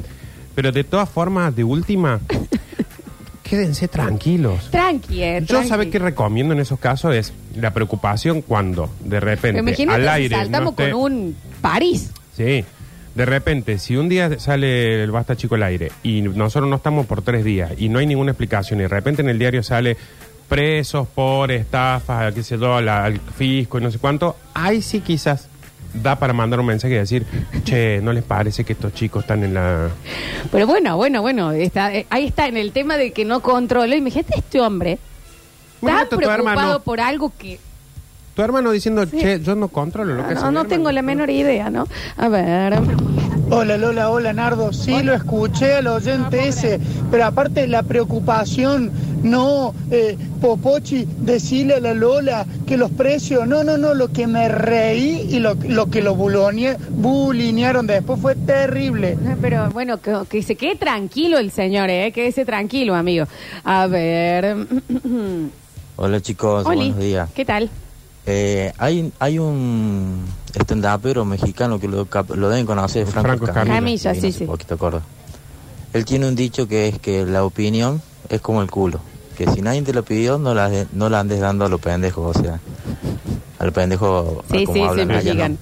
pero 0.55 0.71
de 0.71 0.83
todas 0.83 1.09
formas, 1.09 1.55
de 1.55 1.63
última, 1.63 2.19
quédense 3.53 3.87
tranquilos. 3.87 4.69
Tranqui, 4.71 5.21
eh, 5.21 5.37
Yo 5.41 5.45
tranqui. 5.45 5.67
sabe 5.69 5.89
que 5.91 5.99
recomiendo 5.99 6.55
en 6.55 6.59
esos 6.59 6.79
casos 6.79 7.13
es 7.13 7.33
la 7.55 7.71
preocupación 7.71 8.41
cuando 8.41 8.89
de 9.05 9.19
repente 9.19 9.59
Pero 9.61 9.69
Imagínate 9.69 9.95
al 10.01 10.03
si 10.17 10.23
aire 10.23 10.35
saltamos 10.37 10.73
no 10.75 10.83
esté- 10.83 10.91
con 10.91 11.01
un 11.13 11.35
París. 11.61 12.09
Sí. 12.35 12.65
De 13.13 13.25
repente, 13.25 13.77
si 13.77 13.95
un 13.95 14.09
día 14.09 14.39
sale 14.39 15.03
el 15.03 15.11
Basta 15.11 15.35
Chico 15.35 15.53
al 15.53 15.61
aire 15.61 15.91
y 16.01 16.23
nosotros 16.23 16.67
no 16.67 16.77
estamos 16.77 17.05
por 17.05 17.21
tres 17.21 17.43
días 17.45 17.71
y 17.77 17.89
no 17.89 17.99
hay 17.99 18.07
ninguna 18.07 18.31
explicación 18.31 18.79
y 18.79 18.83
de 18.83 18.87
repente 18.89 19.21
en 19.21 19.29
el 19.29 19.37
diario 19.37 19.61
sale 19.61 19.95
presos 20.49 21.07
por 21.13 21.51
estafas, 21.51 22.33
qué 22.33 22.41
sé 22.41 22.57
yo, 22.57 22.81
la- 22.81 23.05
al 23.05 23.19
fisco 23.19 23.77
y 23.77 23.81
no 23.83 23.91
sé 23.91 23.99
cuánto, 23.99 24.35
ahí 24.55 24.81
sí 24.81 25.01
quizás 25.01 25.47
da 25.93 26.17
para 26.17 26.33
mandar 26.33 26.59
un 26.59 26.65
mensaje 26.65 26.95
y 26.95 26.97
decir, 26.97 27.25
che, 27.63 28.01
¿no 28.01 28.13
les 28.13 28.23
parece 28.23 28.63
que 28.63 28.73
estos 28.73 28.93
chicos 28.93 29.23
están 29.23 29.43
en 29.43 29.53
la... 29.53 29.89
Pero 30.51 30.65
bueno, 30.67 30.97
bueno, 30.97 31.21
bueno. 31.21 31.51
Está, 31.51 31.93
eh, 31.93 32.05
ahí 32.09 32.25
está 32.25 32.47
en 32.47 32.57
el 32.57 32.71
tema 32.71 32.97
de 32.97 33.11
que 33.11 33.25
no 33.25 33.41
controlo. 33.41 33.95
Imagínate 33.95 34.33
este 34.39 34.59
hombre 34.59 34.97
tan 35.81 35.89
Imagínate 35.89 36.09
tu 36.09 36.17
preocupado 36.17 36.49
hermano. 36.49 36.79
por 36.81 36.99
algo 37.01 37.31
que 37.37 37.59
Tu 38.35 38.41
hermano 38.41 38.71
diciendo, 38.71 39.05
che, 39.05 39.39
yo 39.41 39.53
no 39.55 39.67
controlo 39.67 40.15
lo 40.15 40.27
que 40.27 40.33
no, 40.33 40.39
hace 40.39 40.45
no, 40.45 40.47
mi 40.49 40.53
no 40.55 40.59
hermano". 40.61 40.69
tengo 40.69 40.91
la 40.91 41.01
menor 41.03 41.29
idea, 41.29 41.69
¿no? 41.69 41.87
A 42.17 42.27
ver. 42.29 42.79
Hola 43.51 43.77
Lola, 43.77 44.09
hola 44.09 44.33
Nardo, 44.33 44.73
sí 44.73 45.03
lo 45.03 45.13
escuché 45.13 45.75
al 45.75 45.87
oyente 45.87 46.47
ese, 46.47 46.79
pero 47.11 47.25
aparte 47.25 47.67
la 47.67 47.83
preocupación, 47.83 48.91
no, 49.23 49.73
eh, 49.89 50.17
Popochi, 50.41 51.07
decirle 51.19 51.75
a 51.75 51.79
la 51.79 51.93
Lola 51.93 52.45
que 52.67 52.77
los 52.77 52.91
precios, 52.91 53.47
no, 53.47 53.63
no, 53.63 53.77
no, 53.77 53.93
lo 53.93 54.09
que 54.09 54.27
me 54.27 54.47
reí 54.49 55.27
y 55.31 55.39
lo, 55.39 55.55
lo 55.55 55.87
que 55.89 56.01
lo 56.01 56.15
bulonie- 56.15 56.77
bulinearon 56.89 57.87
después 57.87 58.19
fue 58.19 58.35
terrible. 58.35 59.17
Pero 59.41 59.69
bueno, 59.71 59.99
que, 60.01 60.15
que 60.29 60.43
se 60.43 60.55
quede 60.55 60.75
tranquilo 60.75 61.37
el 61.37 61.51
señor, 61.51 61.89
¿eh? 61.89 62.11
Quédese 62.11 62.45
tranquilo, 62.45 62.93
amigo. 62.95 63.25
A 63.63 63.87
ver. 63.87 64.67
Hola 65.95 66.21
chicos, 66.21 66.65
Oli, 66.65 66.77
buenos 66.77 66.99
días. 66.99 67.29
¿qué 67.33 67.45
tal? 67.45 67.69
Eh, 68.25 68.71
hay, 68.77 69.11
hay 69.19 69.37
un 69.37 70.23
stand-upero 70.55 71.25
mexicano 71.25 71.79
que 71.79 71.87
lo, 71.87 72.07
lo 72.35 72.49
deben 72.49 72.65
conocer, 72.65 73.05
Franco, 73.05 73.27
Franco 73.27 73.45
Escamilla. 73.45 73.75
Escamilla, 73.75 74.13
Sí, 74.15 74.21
sí, 74.21 74.27
no 74.27 74.33
sí. 74.33 74.45
poquito 74.45 74.73
acuerdo. 74.75 75.01
Él 75.93 76.05
tiene 76.05 76.27
un 76.27 76.35
dicho 76.35 76.67
que 76.67 76.87
es 76.87 76.99
que 76.99 77.25
la 77.25 77.43
opinión 77.45 78.01
es 78.29 78.41
como 78.41 78.61
el 78.61 78.71
culo. 78.71 78.99
Que 79.37 79.47
si 79.47 79.61
nadie 79.61 79.81
te 79.81 79.93
lo 79.93 80.03
pidió, 80.03 80.37
no 80.37 80.53
la, 80.53 80.69
de- 80.69 80.87
no 80.93 81.09
la 81.09 81.19
andes 81.19 81.39
dando 81.39 81.65
a 81.65 81.69
los 81.69 81.79
pendejos, 81.81 82.37
o 82.37 82.41
sea, 82.41 82.59
a 83.59 83.65
los 83.65 83.73
pendejos 83.73 84.43
Sí, 84.51 84.63
como 84.65 84.73
sí, 84.75 84.81
hablan 84.81 84.95
siempre 84.95 85.17
allá, 85.17 85.49
¿no? 85.49 85.57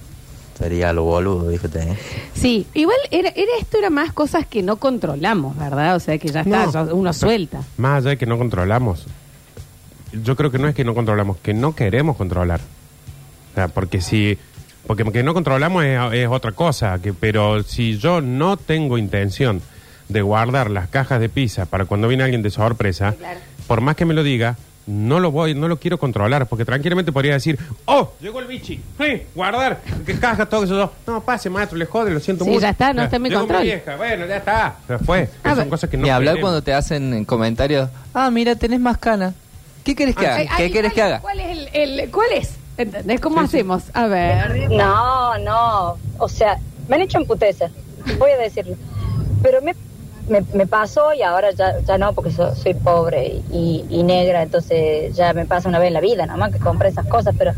Sería 0.58 0.90
a 0.90 0.92
lo 0.92 1.04
boludo, 1.04 1.50
fíjate. 1.50 1.82
¿eh? 1.82 1.96
Sí, 2.34 2.66
igual 2.74 2.96
era, 3.10 3.30
era 3.30 3.50
esto 3.58 3.78
era 3.78 3.90
más 3.90 4.12
cosas 4.12 4.46
que 4.46 4.62
no 4.62 4.76
controlamos, 4.76 5.56
¿verdad? 5.56 5.96
O 5.96 6.00
sea 6.00 6.18
que 6.18 6.28
ya 6.28 6.42
está, 6.42 6.66
No. 6.66 6.72
ya 6.72 6.82
uno 6.94 7.12
suelta. 7.12 7.62
Más 7.78 7.98
allá 7.98 8.10
de 8.10 8.18
que 8.18 8.26
no 8.26 8.38
controlamos. 8.38 9.06
yo 10.12 10.36
creo 10.36 10.50
que 10.50 10.58
no 10.58 10.68
es 10.68 10.74
que 10.74 10.84
no 10.84 10.94
controlamos, 10.94 11.38
que 11.38 11.54
no 11.54 11.74
queremos 11.74 12.16
controlar. 12.16 12.60
O 12.60 13.54
sea, 13.54 13.68
porque 13.68 14.00
si, 14.02 14.38
porque 14.86 15.04
que 15.10 15.22
no 15.22 15.32
controlamos 15.34 15.84
es, 15.84 15.98
es 16.12 16.28
otra 16.28 16.52
cosa, 16.52 16.98
que, 17.00 17.12
pero 17.14 17.62
si 17.62 17.98
yo 17.98 18.20
no 18.20 18.56
tengo 18.58 18.98
intención 18.98 19.62
de 20.08 20.20
guardar 20.22 20.70
las 20.70 20.88
cajas 20.88 21.18
de 21.20 21.28
pizza 21.30 21.64
para 21.66 21.86
cuando 21.86 22.08
viene 22.08 22.24
alguien 22.24 22.42
de 22.42 22.50
sorpresa, 22.50 23.14
por 23.66 23.80
más 23.80 23.96
que 23.96 24.04
me 24.04 24.14
lo 24.14 24.22
diga, 24.22 24.56
no 24.86 25.20
lo 25.20 25.30
voy, 25.30 25.54
no 25.54 25.68
lo 25.68 25.78
quiero 25.78 25.98
controlar, 25.98 26.46
porque 26.46 26.64
tranquilamente 26.64 27.12
podría 27.12 27.34
decir, 27.34 27.58
oh, 27.84 28.12
llegó 28.20 28.40
el 28.40 28.46
bichi, 28.46 28.80
sí, 28.98 29.22
guardar, 29.34 29.80
que 30.04 30.18
caja, 30.18 30.46
todo 30.46 30.64
eso. 30.64 30.92
No, 31.06 31.20
pase, 31.22 31.48
maestro, 31.48 31.78
le 31.78 31.86
jode, 31.86 32.10
lo 32.10 32.18
siento 32.20 32.44
Sí, 32.44 32.50
mucho. 32.50 32.62
ya 32.62 32.70
está, 32.70 32.92
no 32.92 33.02
está 33.02 33.16
en 33.16 33.22
mi 33.22 33.28
llegó 33.28 33.42
control. 33.42 33.62
vieja, 33.62 33.96
bueno, 33.96 34.26
ya 34.26 34.36
está, 34.38 34.76
se 34.88 34.98
fue. 34.98 35.28
A 35.44 35.50
son 35.50 35.58
ver. 35.58 35.68
cosas 35.68 35.88
que 35.88 35.96
no 35.96 36.02
Ni 36.02 36.10
hablar 36.10 36.34
queremos. 36.34 36.48
cuando 36.50 36.62
te 36.62 36.74
hacen 36.74 37.24
comentarios. 37.24 37.90
Ah, 38.12 38.30
mira, 38.30 38.56
tenés 38.56 38.80
más 38.80 38.98
cana. 38.98 39.34
¿Qué 39.84 39.94
querés 39.94 40.16
que 40.16 40.26
Ay, 40.26 40.46
haga? 40.46 40.56
¿Qué 40.56 40.62
ay, 40.64 40.70
querés 40.72 40.92
¿cuál- 40.92 40.94
que 40.94 41.02
haga? 41.02 41.20
¿Cuál 41.20 41.40
es 41.40 41.58
el, 41.74 42.00
el- 42.00 42.10
cuál 42.10 42.28
es? 42.32 42.50
¿Entendés 42.76 43.20
cómo 43.20 43.40
hacemos? 43.40 43.82
A 43.94 44.06
ver. 44.06 44.68
No, 44.70 45.38
no. 45.38 45.96
O 46.18 46.28
sea, 46.28 46.58
me 46.88 46.96
han 46.96 47.02
hecho 47.02 47.18
emputecer. 47.18 47.70
Voy 48.18 48.30
a 48.32 48.38
decirlo. 48.38 48.74
Pero 49.42 49.60
me, 49.62 49.74
me, 50.28 50.42
me 50.52 50.66
pasó 50.66 51.12
y 51.14 51.22
ahora 51.22 51.50
ya, 51.50 51.80
ya 51.80 51.98
no, 51.98 52.14
porque 52.14 52.30
so- 52.30 52.54
soy 52.54 52.74
pobre 52.74 53.42
y, 53.50 53.84
y 53.88 54.02
negra, 54.04 54.42
entonces 54.42 55.14
ya 55.16 55.32
me 55.34 55.46
pasa 55.46 55.68
una 55.68 55.78
vez 55.78 55.88
en 55.88 55.94
la 55.94 56.00
vida, 56.00 56.26
nada 56.26 56.38
más 56.38 56.50
que 56.50 56.58
compré 56.58 56.88
esas 56.88 57.06
cosas, 57.06 57.34
pero 57.38 57.52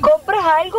compras 0.00 0.44
algo 0.62 0.78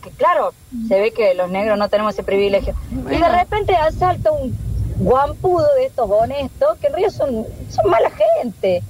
que, 0.00 0.10
claro, 0.12 0.54
se 0.88 1.00
ve 1.00 1.12
que 1.12 1.34
los 1.34 1.50
negros 1.50 1.78
no 1.78 1.88
tenemos 1.88 2.14
ese 2.14 2.22
privilegio. 2.22 2.74
Y 2.90 3.18
de 3.18 3.28
repente 3.28 3.74
asalta 3.76 4.30
un 4.32 4.56
guampudo 4.98 5.66
de 5.76 5.86
estos 5.86 6.08
honestos 6.10 6.76
que 6.80 6.86
en 6.88 6.92
realidad 6.92 7.12
son, 7.12 7.46
son 7.68 7.90
mala 7.90 8.10
gente. 8.10 8.82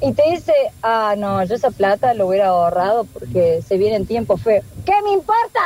Y 0.00 0.12
te 0.12 0.22
dice, 0.30 0.52
ah, 0.82 1.14
no, 1.16 1.42
yo 1.44 1.54
esa 1.56 1.70
plata 1.70 2.14
lo 2.14 2.28
hubiera 2.28 2.48
ahorrado 2.48 3.04
porque 3.06 3.60
se 3.62 3.76
viene 3.78 3.96
en 3.96 4.06
tiempo 4.06 4.36
feo. 4.36 4.62
¿Qué 4.84 4.92
me 5.04 5.12
importa? 5.12 5.60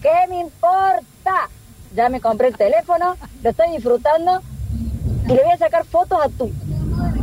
¿Qué 0.00 0.10
me 0.28 0.40
importa? 0.40 1.50
Ya 1.94 2.08
me 2.08 2.20
compré 2.20 2.48
el 2.48 2.56
teléfono, 2.56 3.16
lo 3.42 3.50
estoy 3.50 3.72
disfrutando 3.72 4.40
y 5.24 5.28
le 5.28 5.42
voy 5.42 5.52
a 5.52 5.58
sacar 5.58 5.84
fotos 5.84 6.18
a 6.22 6.28
tu... 6.28 6.50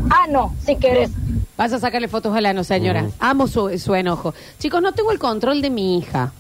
Ah, 0.10 0.28
no, 0.30 0.54
si 0.66 0.76
querés. 0.76 1.12
Vas 1.58 1.74
a 1.74 1.80
sacarle 1.80 2.08
fotos 2.08 2.36
a 2.36 2.42
la 2.42 2.54
no, 2.54 2.64
señora. 2.64 3.10
Amo 3.20 3.48
su, 3.48 3.78
su 3.80 3.96
enojo. 3.96 4.34
Chicos, 4.60 4.82
no 4.82 4.94
tengo 4.94 5.12
el 5.12 5.20
control 5.20 5.62
de 5.62 5.70
mi 5.70 5.98
hija. 5.98 6.32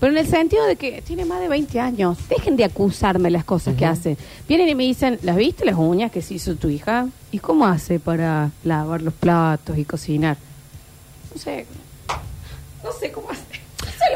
Pero 0.00 0.12
en 0.12 0.18
el 0.18 0.26
sentido 0.26 0.66
de 0.66 0.76
que 0.76 1.02
tiene 1.02 1.24
más 1.24 1.40
de 1.40 1.48
20 1.48 1.80
años. 1.80 2.18
Dejen 2.28 2.56
de 2.56 2.64
acusarme 2.64 3.30
las 3.30 3.44
cosas 3.44 3.76
que 3.76 3.86
hace. 3.86 4.16
Vienen 4.48 4.68
y 4.68 4.74
me 4.74 4.82
dicen, 4.82 5.18
¿las 5.22 5.36
viste 5.36 5.64
las 5.64 5.76
uñas 5.76 6.10
que 6.10 6.22
se 6.22 6.34
hizo 6.34 6.56
tu 6.56 6.68
hija? 6.68 7.08
¿Y 7.30 7.38
cómo 7.38 7.66
hace 7.66 8.00
para 8.00 8.50
lavar 8.64 9.02
los 9.02 9.14
platos 9.14 9.78
y 9.78 9.84
cocinar? 9.84 10.36
No 11.32 11.40
sé. 11.40 11.66
No 12.82 12.92
sé 12.92 13.12
cómo 13.12 13.30
hace. 13.30 13.43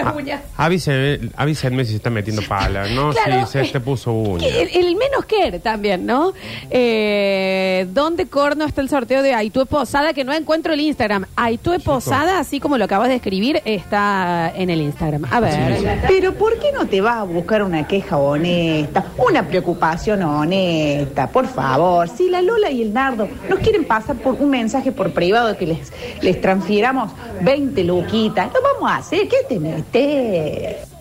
Las 0.02 0.14
uñas. 0.14 0.42
Avísenme, 0.56 1.30
avísenme 1.36 1.84
si 1.84 1.92
se 1.92 1.96
está 1.96 2.10
metiendo 2.10 2.42
pala, 2.42 2.86
¿no? 2.88 3.10
Claro. 3.18 3.46
Si 3.46 3.52
se 3.58 3.64
te 3.72 3.80
puso 3.80 4.12
uña. 4.12 4.46
El, 4.46 4.68
el 4.72 4.96
menos 4.96 5.24
que 5.26 5.58
también, 5.58 6.06
¿no? 6.06 6.32
Eh, 6.70 7.86
¿Dónde 7.92 8.26
corno 8.26 8.64
está 8.64 8.80
el 8.80 8.88
sorteo 8.88 9.22
de 9.22 9.34
Aitue 9.34 9.66
Posada? 9.66 10.12
Que 10.12 10.24
no 10.24 10.32
encuentro 10.32 10.72
el 10.72 10.80
Instagram. 10.80 11.26
Aitue 11.36 11.80
Posada, 11.80 12.38
así 12.38 12.60
como 12.60 12.78
lo 12.78 12.84
acabas 12.84 13.08
de 13.08 13.16
escribir, 13.16 13.60
está 13.64 14.52
en 14.54 14.70
el 14.70 14.80
Instagram. 14.82 15.24
A 15.30 15.40
ver. 15.40 16.00
Pero 16.06 16.34
¿por 16.34 16.58
qué 16.58 16.72
no 16.72 16.86
te 16.86 17.00
vas 17.00 17.16
a 17.16 17.22
buscar 17.24 17.62
una 17.62 17.86
queja 17.86 18.16
honesta, 18.16 19.04
una 19.16 19.46
preocupación 19.46 20.22
honesta? 20.22 21.28
Por 21.28 21.46
favor, 21.46 22.08
si 22.08 22.28
la 22.28 22.42
Lola 22.42 22.70
y 22.70 22.82
el 22.82 22.92
Nardo 22.92 23.28
nos 23.48 23.58
quieren 23.60 23.84
pasar 23.84 24.16
por 24.16 24.34
un 24.34 24.50
mensaje 24.50 24.92
por 24.92 25.12
privado 25.12 25.56
que 25.56 25.66
les, 25.66 25.92
les 26.20 26.40
transfiramos 26.40 27.12
20 27.42 27.84
luquitas, 27.84 28.48
lo 28.52 28.60
vamos 28.62 28.90
a 28.90 28.96
hacer. 28.96 29.28
¿Qué 29.28 29.36
te 29.48 29.58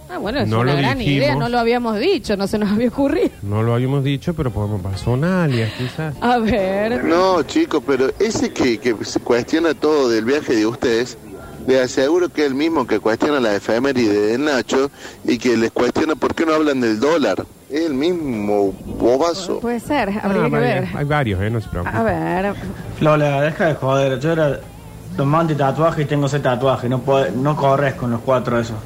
Ah, 0.09 0.17
bueno, 0.19 0.39
es 0.39 0.47
No 0.47 0.61
una 0.61 0.71
lo 0.73 0.77
gran 0.77 0.97
dijimos. 0.97 1.17
idea, 1.17 1.35
no 1.35 1.49
lo 1.49 1.59
habíamos 1.59 1.99
dicho, 1.99 2.37
no 2.37 2.47
se 2.47 2.57
nos 2.57 2.71
había 2.71 2.87
ocurrido. 2.87 3.29
No 3.41 3.61
lo 3.61 3.73
habíamos 3.73 4.03
dicho, 4.03 4.33
pero 4.33 4.51
podemos 4.51 4.81
pasar 4.81 5.09
un 5.09 5.23
alias, 5.25 5.71
quizás. 5.77 6.15
A 6.21 6.37
ver. 6.37 7.03
No, 7.03 7.43
chicos, 7.43 7.83
pero 7.85 8.09
ese 8.19 8.53
que, 8.53 8.77
que 8.79 8.95
se 9.03 9.19
cuestiona 9.19 9.73
todo 9.73 10.07
del 10.09 10.23
viaje 10.23 10.55
de 10.55 10.65
ustedes, 10.65 11.17
les 11.67 11.81
aseguro 11.81 12.29
que 12.29 12.41
es 12.41 12.47
el 12.47 12.55
mismo 12.55 12.87
que 12.87 12.99
cuestiona 13.01 13.41
la 13.41 13.53
efeméride 13.55 14.27
de 14.27 14.37
Nacho 14.37 14.89
y 15.25 15.37
que 15.37 15.57
les 15.57 15.71
cuestiona 15.71 16.15
por 16.15 16.33
qué 16.33 16.45
no 16.45 16.53
hablan 16.53 16.79
del 16.79 16.99
dólar. 17.01 17.45
Es 17.69 17.81
el 17.87 17.93
mismo 17.93 18.71
bobazo. 18.97 19.59
Puede 19.59 19.81
ser, 19.81 20.07
Ah, 20.09 20.21
habría 20.23 20.43
que 20.45 20.49
ver. 20.55 20.87
Hay 20.95 21.03
varios, 21.03 21.41
¿eh? 21.41 21.49
No 21.49 21.59
se 21.59 21.67
preocupen. 21.67 21.97
A 21.97 22.03
ver. 22.03 22.53
Lola, 23.01 23.41
deja 23.41 23.65
de 23.65 23.73
joder. 23.75 24.19
Yo 24.21 24.31
era 24.31 24.61
tomante 25.17 25.55
tatuaje 25.55 26.03
y 26.03 26.05
tengo 26.05 26.27
ese 26.27 26.39
tatuaje. 26.39 26.87
No, 26.87 26.99
puede- 26.99 27.31
no 27.31 27.55
corres 27.55 27.95
con 27.95 28.11
los 28.11 28.21
cuatro 28.21 28.57
esos. 28.59 28.77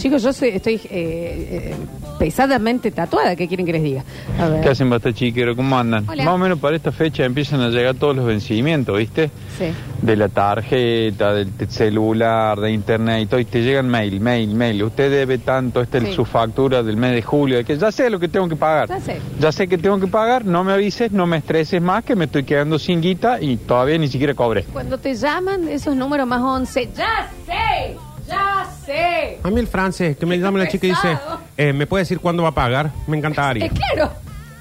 Chicos, 0.00 0.22
yo 0.22 0.32
soy- 0.32 0.48
estoy 0.48 0.74
eh, 0.76 0.80
eh, 0.90 1.74
pesadamente 2.18 2.90
tatuada. 2.90 3.36
¿Qué 3.36 3.46
quieren 3.46 3.66
que 3.66 3.72
les 3.72 3.82
diga? 3.82 4.04
A 4.38 4.48
ver. 4.48 4.60
¿Qué 4.62 4.68
hacen, 4.70 4.88
basta 4.88 5.12
chiquero? 5.12 5.54
¿Cómo 5.54 5.78
andan? 5.78 6.08
Hola. 6.08 6.24
Más 6.24 6.34
o 6.34 6.38
menos 6.38 6.58
para 6.58 6.74
esta 6.76 6.90
fecha 6.90 7.24
empiezan 7.24 7.60
a 7.60 7.68
llegar 7.68 7.94
todos 7.96 8.16
los 8.16 8.24
vencimientos, 8.24 8.96
¿viste? 8.96 9.30
Sí. 9.58 9.66
De 10.00 10.16
la 10.16 10.28
tarjeta, 10.30 11.34
del 11.34 11.52
t- 11.52 11.66
celular, 11.66 12.58
de 12.60 12.72
internet 12.72 13.22
y 13.22 13.26
todo. 13.26 13.40
Y 13.40 13.44
te 13.44 13.62
llegan 13.62 13.88
mail, 13.88 14.20
mail, 14.20 14.54
mail. 14.54 14.82
Usted 14.84 15.10
debe 15.10 15.36
tanto, 15.38 15.82
esta 15.82 16.00
Sí. 16.00 16.06
es 16.08 16.14
su 16.14 16.24
factura 16.24 16.82
del 16.82 16.96
mes 16.96 17.12
de 17.12 17.20
julio. 17.22 17.62
Que 17.64 17.76
ya 17.76 17.92
sé 17.92 18.08
lo 18.08 18.18
que 18.18 18.28
tengo 18.28 18.48
que 18.48 18.56
pagar. 18.56 18.88
Ya 18.88 19.00
sé. 19.00 19.18
Ya 19.38 19.52
sé 19.52 19.68
que 19.68 19.76
tengo 19.76 20.00
que 20.00 20.06
pagar, 20.06 20.46
no 20.46 20.64
me 20.64 20.72
avises, 20.72 21.12
no 21.12 21.26
me 21.26 21.36
estreses 21.36 21.82
más, 21.82 22.04
que 22.04 22.16
me 22.16 22.24
estoy 22.24 22.44
quedando 22.44 22.78
sin 22.78 23.02
guita 23.02 23.38
y 23.40 23.56
todavía 23.58 23.98
ni 23.98 24.08
siquiera 24.08 24.32
cobré. 24.32 24.64
Cuando 24.64 24.96
te 24.96 25.14
llaman 25.14 25.68
esos 25.68 25.94
números 25.94 26.26
más 26.26 26.40
11, 26.40 26.88
¡ya 26.96 27.28
sé! 27.44 27.96
¡Ya 28.30 28.66
sé! 28.86 29.38
A 29.42 29.50
mí 29.50 29.60
el 29.60 29.66
francés, 29.68 30.16
que 30.16 30.26
me 30.26 30.38
llama 30.38 30.58
la 30.58 30.68
chica 30.68 30.86
y 30.86 30.90
dice, 30.90 31.08
pesado. 31.08 31.40
eh, 31.56 31.72
¿me 31.72 31.86
puede 31.86 32.02
decir 32.02 32.20
cuándo 32.20 32.42
va 32.44 32.50
a 32.50 32.54
pagar? 32.54 32.90
Me 33.06 33.16
encantaría. 33.18 33.66
Es 33.66 33.72
claro, 33.72 34.12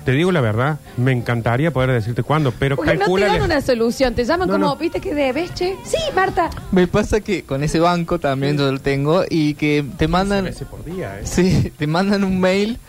Te 0.05 0.11
digo 0.13 0.31
la 0.31 0.41
verdad, 0.41 0.79
me 0.97 1.11
encantaría 1.11 1.71
poder 1.71 1.91
decirte 1.91 2.23
cuándo, 2.23 2.51
pero 2.57 2.75
porque 2.77 2.93
no 2.93 2.97
te 2.97 2.99
calcula... 2.99 3.27
dan 3.27 3.41
una 3.43 3.61
solución. 3.61 4.15
Te 4.15 4.23
llaman 4.25 4.47
No, 4.47 4.53
como, 4.55 4.65
no. 4.67 4.75
¿viste 4.75 4.99
que 5.01 5.13
debes, 5.13 5.53
che? 5.53 5.75
Sí, 5.83 5.97
Marta. 6.15 6.49
Me 6.71 6.87
pasa 6.87 7.19
que 7.21 7.43
con 7.43 7.63
ese 7.63 7.79
banco 7.79 8.17
también 8.19 8.57
yo 8.57 8.71
lo 8.71 8.79
tengo 8.79 9.23
y 9.29 9.53
que 9.55 9.85
te 9.97 10.07
mandan... 10.07 10.49
por 10.71 10.83
día, 10.85 11.19
¿eh? 11.19 11.25
Sí, 11.25 11.71
te 11.77 11.85
mandan 11.85 12.23
un 12.23 12.39
mail. 12.39 12.79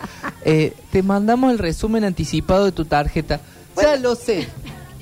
eh, 0.45 0.73
te 0.91 1.03
mandamos 1.03 1.51
el 1.51 1.59
resumen 1.59 2.03
anticipado 2.05 2.65
de 2.65 2.71
tu 2.71 2.85
tarjeta. 2.85 3.39
Ya 3.79 3.95
lo 3.97 4.15
sé. 4.15 4.47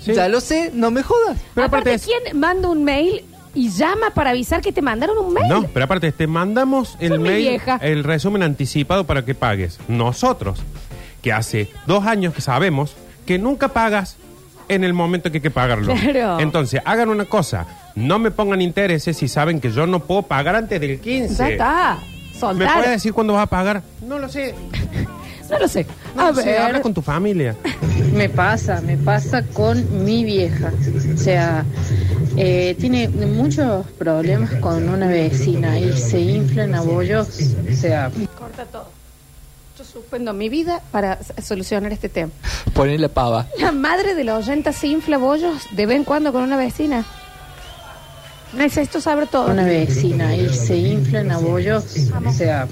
Sí. 0.02 0.14
Ya 0.14 0.28
lo 0.30 0.40
sé, 0.42 0.72
no 0.74 0.92
me 0.92 1.04
jodas. 1.04 1.38
Pero 1.54 1.68
aparte, 1.68 1.92
aparte 1.92 1.94
es- 1.94 2.06
¿quién 2.24 2.40
manda 2.40 2.70
un 2.70 2.84
mail 2.84 3.24
y 3.54 3.70
llama 3.70 4.12
para 4.14 4.30
avisar 4.32 4.62
que 4.62 4.72
te 4.72 4.82
mandaron 4.82 5.18
un 5.18 5.34
mail? 5.34 5.48
No, 5.48 5.64
pero 5.74 5.86
aparte, 5.86 6.12
te 6.12 6.28
mandamos 6.28 6.96
el 7.00 7.10
Soy 7.10 7.18
mi 7.20 7.30
mail, 7.30 7.48
vieja. 7.50 7.78
el 7.82 8.04
resumen 8.04 8.44
anticipado 8.44 9.06
para 9.06 9.26
que 9.26 9.36
pagues. 9.36 9.80
Nosotros, 9.88 10.60
que 11.22 11.34
hace 11.34 11.72
dos 11.88 12.06
años 12.06 12.34
que 12.34 12.42
sabemos 12.42 12.96
que 13.26 13.38
nunca 13.40 13.70
pagas 13.70 14.18
en 14.68 14.84
el 14.84 14.94
momento 14.94 15.32
que 15.32 15.38
hay 15.38 15.42
que 15.42 15.52
pagarlo. 15.52 15.94
Claro. 15.96 16.40
Entonces, 16.40 16.82
hagan 16.86 17.10
una 17.10 17.26
cosa, 17.26 17.66
no 17.96 18.20
me 18.20 18.30
pongan 18.32 18.62
intereses 18.62 19.18
si 19.18 19.28
saben 19.28 19.60
que 19.60 19.72
yo 19.72 19.88
no 19.88 20.00
puedo 20.02 20.24
pagar 20.24 20.56
antes 20.56 20.80
del 20.80 21.00
15. 21.00 21.36
Ya 21.36 21.50
está. 21.50 21.98
¿Me 22.34 22.40
Soltar. 22.40 22.74
puedes 22.76 22.92
decir 22.92 23.14
cuándo 23.14 23.34
vas 23.34 23.44
a 23.44 23.48
pagar? 23.48 23.82
No 24.02 24.18
lo 24.20 24.30
sé. 24.30 24.54
No 25.50 25.60
lo 25.60 25.68
sé. 25.68 25.86
No 26.16 26.28
a 26.28 26.32
lo 26.32 26.36
sé, 26.36 26.46
ver. 26.46 26.62
habla 26.62 26.82
con 26.82 26.94
tu 26.94 27.02
familia. 27.02 27.56
Me 28.14 28.30
pasa, 28.30 28.82
me 28.82 28.98
pasa 28.98 29.44
con 29.44 30.06
mi 30.06 30.24
vieja. 30.24 30.72
O 31.14 31.18
sea, 31.18 31.66
eh, 32.38 32.76
tiene 32.80 33.08
muchos 33.10 33.86
problemas 33.98 34.54
con 34.56 34.88
una 34.90 35.08
vecina 35.08 35.80
y 35.80 35.94
se 35.98 36.20
inflan 36.20 36.76
a 36.76 36.82
bollos. 36.82 37.28
O 37.72 37.76
sea, 37.76 38.12
Corta 38.38 38.66
todo. 38.66 38.88
Yo 39.78 39.84
suspendo 39.86 40.34
mi 40.34 40.50
vida 40.50 40.82
para 40.92 41.20
solucionar 41.42 41.92
este 41.94 42.10
tema. 42.10 42.32
Poné 42.74 42.98
la 42.98 43.08
pava. 43.08 43.48
La 43.60 43.72
madre 43.72 44.14
de 44.14 44.24
la 44.24 44.36
oyenta 44.36 44.74
se 44.74 44.88
infla 44.88 45.18
bollos 45.18 45.68
de 45.72 45.86
vez 45.86 45.96
en 45.98 46.04
cuando 46.04 46.32
con 46.34 46.44
una 46.44 46.58
vecina. 46.58 47.06
Necesito 48.58 49.00
saber 49.00 49.28
todo. 49.28 49.52
una 49.52 49.64
vecina 49.64 50.36
y 50.36 50.50
se 50.50 50.76
inflan 50.78 51.32
a 51.32 51.38
bollos. 51.38 51.86
O 52.26 52.32
sea, 52.34 52.68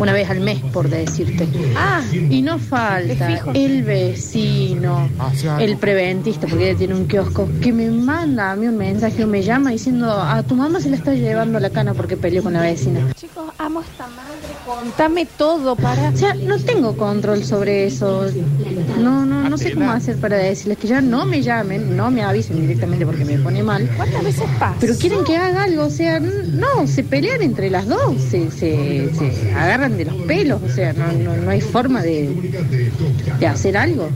una 0.00 0.12
vez 0.12 0.28
al 0.28 0.40
mes, 0.40 0.60
por 0.72 0.88
decirte. 0.88 1.46
Ah, 1.76 2.00
Y 2.12 2.42
no 2.42 2.58
falta 2.58 3.28
el 3.54 3.82
vecino, 3.84 5.08
algo. 5.18 5.58
el 5.58 5.76
preventista, 5.76 6.46
porque 6.46 6.70
ella 6.70 6.78
tiene 6.78 6.94
un 6.94 7.06
kiosco, 7.06 7.48
que 7.62 7.72
me 7.72 7.90
manda 7.90 8.50
a 8.52 8.56
mí 8.56 8.66
un 8.66 8.76
mensaje 8.76 9.24
o 9.24 9.26
me 9.26 9.42
llama 9.42 9.70
diciendo 9.70 10.10
a 10.10 10.42
tu 10.42 10.54
mamá 10.54 10.80
se 10.80 10.90
le 10.90 10.96
está 10.96 11.14
llevando 11.14 11.60
la 11.60 11.70
cana 11.70 11.94
porque 11.94 12.16
peleó 12.16 12.42
con 12.42 12.52
la 12.54 12.62
vecina. 12.62 13.00
chicos, 13.14 13.52
amo 13.58 13.80
a 13.80 13.82
esta 13.84 14.06
madre. 14.08 14.24
Contame 14.66 15.26
todo 15.26 15.76
para. 15.76 16.08
O 16.08 16.16
sea, 16.16 16.34
no 16.34 16.58
tengo 16.58 16.96
control 16.96 17.44
sobre 17.44 17.86
eso. 17.86 18.24
No, 18.98 19.24
no, 19.26 19.48
no 19.48 19.58
sé 19.58 19.72
cómo 19.74 19.90
hacer 19.90 20.16
para 20.16 20.36
decirles 20.38 20.78
que 20.78 20.88
ya 20.88 21.00
no 21.00 21.26
me 21.26 21.42
llamen, 21.42 21.96
no 21.96 22.10
me 22.10 22.22
avisen 22.22 22.60
directamente 22.60 23.04
porque 23.04 23.24
me 23.24 23.38
pone 23.38 23.62
mal. 23.62 23.88
¿Cuántas 23.96 24.24
veces 24.24 24.44
pasa? 24.58 24.76
Pero 24.80 24.94
quieren 25.08 25.24
que 25.24 25.36
haga 25.36 25.64
algo, 25.64 25.84
o 25.84 25.90
sea, 25.90 26.20
no, 26.20 26.86
se 26.86 27.04
pelean 27.04 27.42
entre 27.42 27.70
las 27.70 27.86
dos, 27.86 28.20
se, 28.20 28.50
se, 28.50 29.14
se 29.14 29.52
agarran 29.54 29.96
de 29.96 30.06
los 30.06 30.14
pelos, 30.22 30.62
o 30.62 30.68
sea, 30.68 30.92
no, 30.92 31.12
no, 31.12 31.36
no 31.36 31.50
hay 31.50 31.60
forma 31.60 32.02
de, 32.02 32.28
de 33.38 33.46
hacer 33.46 33.76
algo. 33.76 34.08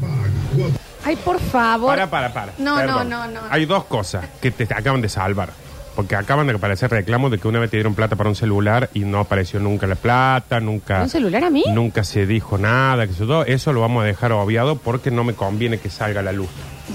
Ay, 1.04 1.16
por 1.16 1.40
favor. 1.40 1.90
Para, 1.90 2.10
para, 2.10 2.32
para. 2.32 2.52
No, 2.58 2.76
Perdón. 2.76 3.08
no, 3.08 3.26
no, 3.26 3.32
no. 3.32 3.40
Hay 3.50 3.66
dos 3.66 3.84
cosas 3.84 4.26
que 4.40 4.50
te 4.50 4.64
acaban 4.64 5.00
de 5.00 5.08
salvar. 5.08 5.50
Porque 5.94 6.14
acaban 6.14 6.46
de 6.46 6.52
aparecer 6.52 6.90
reclamos 6.92 7.32
de 7.32 7.38
que 7.38 7.48
una 7.48 7.58
vez 7.58 7.70
te 7.70 7.76
dieron 7.76 7.96
plata 7.96 8.14
para 8.14 8.28
un 8.28 8.36
celular 8.36 8.88
y 8.94 9.00
no 9.00 9.18
apareció 9.18 9.58
nunca 9.58 9.88
la 9.88 9.96
plata, 9.96 10.60
nunca. 10.60 11.02
¿Un 11.02 11.08
celular 11.08 11.42
a 11.42 11.50
mí? 11.50 11.64
Nunca 11.72 12.04
se 12.04 12.24
dijo 12.24 12.56
nada, 12.56 13.04
que 13.06 13.14
eso, 13.14 13.26
todo. 13.26 13.44
eso 13.44 13.72
lo 13.72 13.80
vamos 13.80 14.04
a 14.04 14.06
dejar 14.06 14.30
obviado 14.30 14.76
porque 14.76 15.10
no 15.10 15.24
me 15.24 15.34
conviene 15.34 15.78
que 15.78 15.90
salga 15.90 16.20
a 16.20 16.22
la 16.22 16.30
luz. 16.30 16.48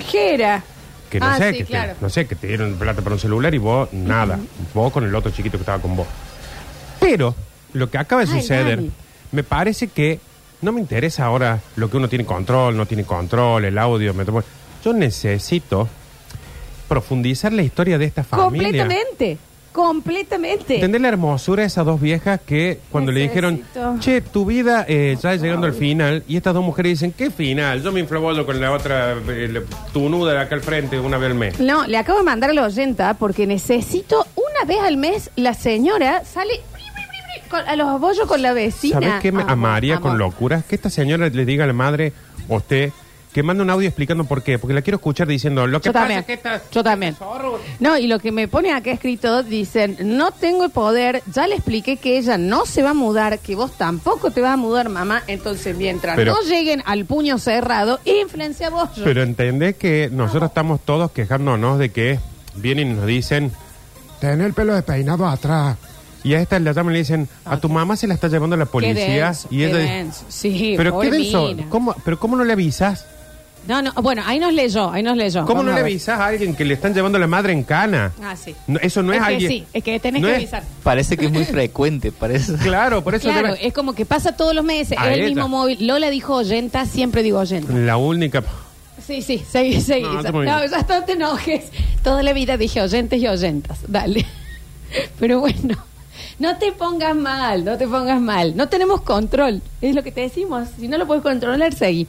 ¿Qué 0.10 0.36
era? 0.36 0.64
Que 1.14 1.20
no 1.20 1.28
Ah, 1.28 1.38
sé, 1.38 1.52
sí, 1.52 1.58
que 1.60 1.64
te- 1.66 1.70
claro. 1.70 1.94
no 2.02 2.10
sé, 2.10 2.26
que 2.26 2.36
te 2.36 2.48
dieron 2.48 2.74
plata 2.74 3.04
para 3.04 3.14
un 3.14 3.20
celular 3.20 3.54
y 3.54 3.60
vos 3.60 3.88
nada. 3.94 4.40
Vos 4.74 4.92
con 4.92 5.04
el 5.04 5.14
otro 5.14 5.30
chiquito 5.32 5.60
que 5.60 5.62
estaba 5.62 5.80
con 5.80 5.96
vos. 5.96 6.08
Pero 7.00 7.36
lo 7.74 7.88
que 7.92 8.00
acaba 8.00 8.26
de 8.26 8.32
Ay, 8.34 8.42
suceder, 8.42 8.78
Dani. 8.78 8.92
me 9.32 9.44
parece 9.44 9.90
que 9.90 10.20
no 10.62 10.72
me 10.72 10.80
interesa 10.82 11.26
ahora 11.26 11.62
lo 11.76 11.88
que 11.92 11.98
uno 11.98 12.10
tiene 12.10 12.26
control, 12.26 12.76
no 12.76 12.88
tiene 12.88 13.04
control, 13.04 13.66
el 13.66 13.78
audio. 13.78 14.12
me 14.16 14.26
tomo- 14.26 14.42
Yo 14.84 14.92
necesito 14.92 15.88
profundizar 16.88 17.54
la 17.54 17.62
historia 17.62 18.00
de 18.00 18.06
esta 18.06 18.24
familia. 18.24 18.68
Completamente. 18.86 19.38
Completamente. 19.74 20.76
Entender 20.76 21.02
la 21.02 21.08
hermosura 21.10 21.62
de 21.62 21.68
esas 21.68 21.86
dos 21.86 22.00
viejas 22.00 22.40
que 22.46 22.80
cuando 22.92 23.12
le 23.12 23.22
dijeron, 23.22 23.56
Necesito. 23.56 23.96
che, 24.00 24.22
tu 24.22 24.46
vida 24.46 24.86
eh, 24.88 25.18
ya 25.22 25.36
llegando 25.36 25.68
al 25.68 25.74
final, 25.74 26.24
y 26.28 26.38
estas 26.38 26.54
dos 26.54 26.64
mujeres 26.64 26.92
dicen, 26.94 27.12
¿qué 27.12 27.30
final? 27.32 27.82
Yo 27.84 27.92
me 27.92 28.00
inflabollo 28.00 28.46
con 28.46 28.60
la 28.62 28.72
otra 28.72 29.14
eh, 29.14 29.50
la 29.52 29.62
tunuda 29.92 30.34
de 30.34 30.40
acá 30.40 30.56
al 30.56 30.62
frente 30.62 31.00
una 31.00 31.18
vez 31.18 31.32
al 31.32 31.36
mes. 31.38 31.60
No, 31.60 31.86
le 31.88 31.98
acabo 31.98 32.20
de 32.20 32.26
mandar 32.26 32.52
a 32.52 32.54
la 32.54 32.64
oyenta 32.66 33.16
porque 33.16 33.46
necesito 33.48 34.26
una 34.36 34.66
vez 34.68 34.80
al 34.84 34.98
mes 34.98 35.32
la 35.36 35.54
señora 35.54 36.24
sale 36.24 36.54
con- 37.50 37.68
a 37.68 37.76
los 37.76 38.00
bollos 38.00 38.28
con 38.28 38.42
la 38.42 38.54
vecina. 38.54 39.00
¿Sabes 39.00 39.22
qué 39.22 39.32
me 39.32 39.42
Amor, 39.42 39.52
amaría 39.54 39.96
amor. 39.98 40.10
con 40.12 40.18
locura? 40.20 40.64
Que 40.68 40.76
esta 40.76 40.90
señora 40.90 41.28
le 41.30 41.46
diga 41.46 41.64
a 41.64 41.68
la 41.68 41.74
madre, 41.74 42.14
usted, 42.48 42.92
que 43.34 43.42
mande 43.44 43.64
un 43.64 43.70
audio 43.70 43.88
explicando 43.88 44.24
por 44.26 44.44
qué. 44.44 44.60
Porque 44.60 44.74
la 44.76 44.82
quiero 44.84 44.98
escuchar 44.98 45.28
diciendo, 45.28 45.66
lo 45.66 45.82
que 45.82 45.88
Yo 45.88 45.94
pasa 45.94 46.04
también. 46.04 46.20
es 46.20 46.26
que 46.26 46.34
esta... 46.34 46.62
Yo 46.72 46.84
también. 46.84 47.16
No, 47.80 47.98
y 47.98 48.08
lo 48.08 48.20
que 48.20 48.32
me 48.32 48.48
pone 48.48 48.72
acá 48.72 48.92
escrito, 48.92 49.42
dicen, 49.44 49.98
no 50.02 50.32
tengo 50.32 50.64
el 50.66 50.70
poder, 50.70 51.24
ya 51.34 51.48
le 51.48 51.56
expliqué 51.56 51.98
que 51.98 52.18
ella 52.20 52.38
no 52.38 52.66
se 52.66 52.84
va 52.84 52.92
a 52.92 52.94
mudar, 52.94 53.40
que 53.40 53.56
vos 53.56 53.72
tampoco 53.78 54.32
te 54.32 54.42
vas 54.42 54.54
a 54.54 54.58
mudar, 54.58 54.90
mamá, 54.90 55.24
entonces 55.28 55.76
mientras 55.76 56.16
Pero- 56.16 56.34
no 56.34 56.42
lleguen 56.48 56.84
al 56.86 57.06
puño 57.06 57.38
cerrado, 57.40 58.00
influencia 58.06 58.70
vos. 58.70 58.90
Pero 59.04 59.24
entendés 59.24 59.76
que 59.78 60.10
nosotros 60.12 60.50
estamos 60.52 60.82
todos 60.86 61.12
quejándonos 61.12 61.80
de 61.80 61.90
que 61.90 62.20
vienen 62.56 62.92
y 62.92 62.94
nos 62.94 63.06
dicen, 63.08 63.52
ten 64.20 64.42
el 64.42 64.54
pelo 64.54 64.76
despeinado 64.76 65.28
atrás. 65.28 65.76
Y 66.26 66.36
a 66.36 66.40
esta 66.40 66.58
la 66.60 66.72
llaman 66.72 66.92
y 66.92 66.94
le 66.94 67.00
dicen, 67.00 67.28
a 67.44 67.58
tu 67.60 67.68
mamá 67.68 67.98
se 67.98 68.08
la 68.08 68.14
está 68.14 68.30
llevando 68.30 68.56
la 68.56 68.64
Qué 68.66 68.72
policía. 68.72 69.26
denso, 69.26 69.48
y 69.52 69.58
qué 69.58 69.66
ella 69.66 69.78
denso. 69.78 70.26
Sí, 70.30 70.74
pero 70.78 70.92
qué 70.92 71.08
pobre 71.08 71.10
denso. 71.24 71.48
mina. 71.48 71.66
¿Cómo, 71.70 71.96
pero 72.06 72.18
¿cómo 72.18 72.38
no 72.38 72.46
le 72.46 72.54
avisas? 72.54 73.06
No, 73.68 73.82
no, 73.82 73.94
bueno, 74.02 74.22
ahí 74.26 74.40
nos 74.40 74.54
leyó, 74.54 74.92
ahí 74.92 75.02
nos 75.04 75.16
leyó. 75.16 75.42
¿Cómo 75.46 75.60
Vamos 75.60 75.66
no 75.66 75.72
a 75.72 75.76
le 75.76 75.82
ver. 75.84 75.92
avisas 75.92 76.20
a 76.20 76.26
alguien 76.28 76.56
que 76.56 76.66
le 76.66 76.74
están 76.74 76.94
llevando 76.94 77.18
la 77.18 77.28
madre 77.28 77.54
en 77.54 77.64
cana? 77.64 78.12
Ah, 78.22 78.36
sí. 78.36 78.54
No, 78.68 78.78
eso 78.82 79.02
no 79.02 79.14
es, 79.14 79.20
es 79.22 79.26
que 79.28 79.34
alguien... 79.34 79.52
sí, 79.52 79.66
es 79.72 79.84
que 79.84 80.00
tenés 80.00 80.22
no 80.22 80.28
que 80.28 80.34
es- 80.34 80.38
avisar. 80.40 80.64
Parece 80.84 81.16
que 81.18 81.26
es 81.28 81.32
muy 81.32 81.46
frecuente, 81.46 82.12
parece. 82.12 82.54
Claro, 82.64 83.04
por 83.04 83.16
eso 83.16 83.30
Claro, 83.30 83.50
debe- 83.56 83.60
es 83.68 83.74
como 83.74 83.94
que 83.96 84.06
pasa 84.06 84.36
todos 84.36 84.54
los 84.54 84.66
meses, 84.66 84.98
A 84.98 85.08
es 85.08 85.14
el 85.14 85.20
ella. 85.22 85.30
mismo 85.30 85.48
móvil. 85.48 85.88
Lola 85.88 86.10
dijo 86.10 86.36
oyenta, 86.36 86.86
siempre 86.86 87.24
digo 87.24 87.40
oyenta. 87.40 87.72
La 87.74 87.98
única... 87.98 88.44
Sí, 89.06 89.22
sí, 89.22 89.44
seguí, 89.50 89.82
seguí. 89.82 90.04
No, 90.04 90.14
No, 90.14 90.20
está 90.20 90.32
muy 90.32 90.46
bien. 90.46 90.56
ya 90.70 90.86
no 91.00 91.04
te 91.06 91.12
enojes. 91.14 91.66
Toda 92.04 92.24
la 92.24 92.32
vida 92.34 92.56
dije 92.58 92.82
oyentes 92.82 93.22
y 93.22 93.28
oyentas. 93.28 93.80
Dale. 93.88 94.26
Pero 95.20 95.40
bueno, 95.40 95.78
no 96.40 96.58
te 96.58 96.72
pongas 96.72 97.16
mal, 97.16 97.64
no 97.64 97.78
te 97.78 97.88
pongas 97.88 98.20
mal. 98.20 98.56
No 98.56 98.70
tenemos 98.70 99.02
control. 99.02 99.62
Es 99.82 99.96
lo 99.96 100.04
que 100.04 100.12
te 100.12 100.22
decimos. 100.22 100.70
Si 100.80 100.88
no 100.88 100.98
lo 100.98 101.08
puedes 101.08 101.24
controlar, 101.24 101.74
seguí. 101.74 102.08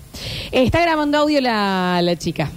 Eh, 0.52 0.64
está 0.64 0.80
grabando 0.80 1.18
audio 1.18 1.40
la, 1.40 2.00
la 2.02 2.16
chica. 2.16 2.50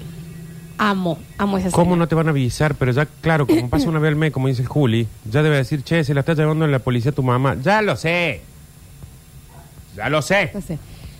Amo, 0.80 1.18
amo 1.40 1.58
esa 1.58 1.72
¿Cómo 1.72 1.96
no 1.96 2.08
te 2.08 2.14
van 2.14 2.28
a 2.28 2.30
avisar? 2.30 2.76
Pero 2.76 2.92
ya, 2.92 3.06
claro, 3.06 3.48
como 3.48 3.70
pasa 3.70 3.90
una 3.90 4.00
vez 4.00 4.10
al 4.10 4.16
mes, 4.16 4.32
como 4.32 4.48
dice 4.48 4.62
el 4.62 4.68
Juli, 4.68 5.08
ya 5.30 5.42
debe 5.42 5.58
decir, 5.58 5.84
che, 5.84 6.04
se 6.04 6.14
la 6.14 6.20
está 6.20 6.34
llevando 6.36 6.68
la 6.68 6.80
policía 6.80 7.12
tu 7.12 7.24
mamá. 7.24 7.58
Ya 7.62 7.82
lo 7.82 7.96
sé. 7.96 8.42
Ya 9.96 10.10
lo 10.10 10.22
sé. 10.22 10.52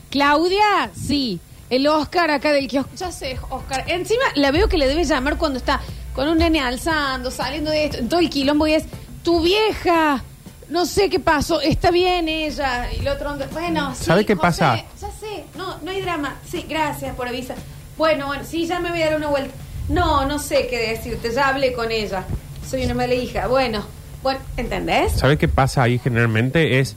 Claudia, 0.10 0.92
sí. 0.94 1.40
El 1.70 1.88
Oscar 1.88 2.32
acá 2.32 2.54
del 2.54 2.68
kiosco. 2.68 2.92
Ya 2.96 3.12
sé, 3.12 3.38
Oscar. 3.50 3.84
Encima 3.88 4.24
la 4.36 4.52
veo 4.52 4.70
que 4.70 4.78
le 4.78 4.88
debe 4.88 5.04
llamar 5.04 5.38
cuando 5.38 5.58
está 5.58 5.82
con 6.14 6.30
un 6.30 6.38
nene 6.38 6.60
alzando, 6.62 7.32
saliendo 7.32 7.72
de 7.72 7.86
esto. 7.86 7.98
Todo 8.08 8.20
el 8.20 8.30
quilombo 8.30 8.68
y 8.68 8.74
es 8.74 8.86
tu 9.24 9.42
vieja. 9.42 10.24
No 10.70 10.86
sé 10.86 11.10
qué 11.10 11.20
pasó. 11.20 11.62
Está 11.62 11.92
bien 11.92 12.28
ella. 12.28 12.92
Y 12.94 13.00
el 13.00 13.08
otro, 13.08 13.32
onda, 13.32 13.48
bueno, 13.52 13.96
sí, 13.96 14.06
¿Sabe 14.06 14.26
qué 14.26 14.36
José, 14.36 14.42
pasa? 14.42 14.76
Ya 15.02 15.12
sé. 15.12 15.46
No, 15.56 15.78
no 15.80 15.92
hay 15.92 16.02
drama. 16.02 16.36
Sí, 16.50 16.66
gracias 16.68 17.16
por 17.16 17.28
avisar. 17.28 17.58
Bueno, 17.98 18.28
bueno, 18.28 18.44
sí, 18.46 18.68
ya 18.68 18.80
me 18.80 18.92
voy 18.92 19.02
a 19.02 19.06
dar 19.12 19.18
una 19.18 19.28
vuelta. 19.28 19.54
No, 19.90 20.26
no 20.26 20.40
sé 20.40 20.68
qué 20.68 20.90
decirte. 20.90 21.32
Ya 21.34 21.48
hablé 21.48 21.74
con 21.74 21.92
ella. 21.92 22.26
Soy 22.70 22.84
una 22.86 22.94
mala 22.94 23.14
hija. 23.14 23.48
Bueno, 23.48 23.84
bueno, 24.22 24.40
¿entendés? 24.58 25.14
¿Sabe 25.14 25.38
qué 25.38 25.48
pasa 25.48 25.84
ahí 25.84 26.00
generalmente? 26.00 26.80
Es 26.80 26.96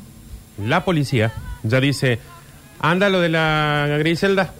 la 0.58 0.84
policía 0.84 1.32
ya 1.62 1.80
dice, 1.80 2.18
anda 2.80 3.08
lo 3.08 3.20
de 3.20 3.28
la 3.28 3.96
Griselda. 3.98 4.52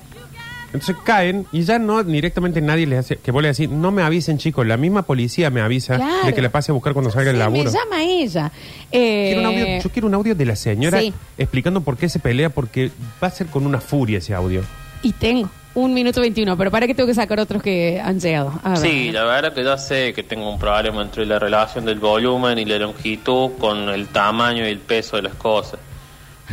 Entonces 0.72 0.96
caen 1.04 1.46
y 1.50 1.62
ya 1.62 1.78
no 1.80 2.02
directamente 2.04 2.61
nadie 2.61 2.87
les 2.87 3.00
hace, 3.00 3.16
que 3.16 3.33
vos 3.33 3.42
le 3.42 3.48
decir, 3.48 3.68
no 3.70 3.90
me 3.90 4.02
avisen 4.02 4.38
chicos, 4.38 4.64
la 4.66 4.76
misma 4.76 5.02
policía 5.02 5.50
me 5.50 5.61
avisa 5.61 5.96
Claro. 5.96 6.26
de 6.26 6.33
que 6.35 6.40
la 6.42 6.50
pase 6.50 6.70
a 6.70 6.74
buscar 6.74 6.92
cuando 6.92 7.11
salga 7.11 7.30
el 7.30 7.37
Sí, 7.37 7.42
me 7.42 7.44
laburo. 7.44 7.70
llama 7.72 8.02
ella. 8.04 8.52
Eh, 8.92 9.33
Quiero 9.35 9.40
un 9.40 9.46
audio- 9.46 9.83
yo 9.83 9.90
quiero 9.90 10.09
un 10.09 10.14
audio 10.14 10.35
de 10.35 10.44
la 10.44 10.54
señora 10.56 11.00
Sí. 11.00 11.12
explicando 11.38 11.80
por 11.80 11.96
qué 11.96 12.09
se 12.09 12.18
pelea, 12.20 12.50
porque 12.50 12.90
va 13.22 13.28
a 13.28 13.30
ser 13.30 13.48
con 13.48 13.66
una 13.66 13.80
furia 13.80 14.18
ese 14.18 14.33
audio. 14.35 14.62
Y 15.02 15.12
tengo 15.12 15.48
un 15.74 15.92
minuto 15.94 16.20
21, 16.20 16.56
pero 16.56 16.70
para 16.70 16.87
que 16.87 16.94
tengo 16.94 17.06
que 17.09 17.14
sacar 17.14 17.40
otros 17.40 17.62
que 17.62 18.00
han 18.02 18.20
llegado. 18.20 18.52
A 18.62 18.70
ver. 18.70 18.78
Sí, 18.78 19.11
la 19.12 19.24
verdad 19.24 19.52
que 19.52 19.64
ya 19.64 19.76
sé 19.78 20.12
que 20.12 20.22
tengo 20.22 20.48
un 20.50 20.59
problema 20.59 21.02
entre 21.02 21.26
la 21.26 21.38
relación 21.38 21.85
del 21.85 21.98
volumen 21.98 22.59
y 22.59 22.64
la 22.64 22.78
longitud 22.78 23.52
con 23.59 23.88
el 23.88 24.06
tamaño 24.09 24.64
y 24.64 24.68
el 24.70 24.78
peso 24.78 25.16
de 25.16 25.22
las 25.22 25.35
cosas. 25.35 25.80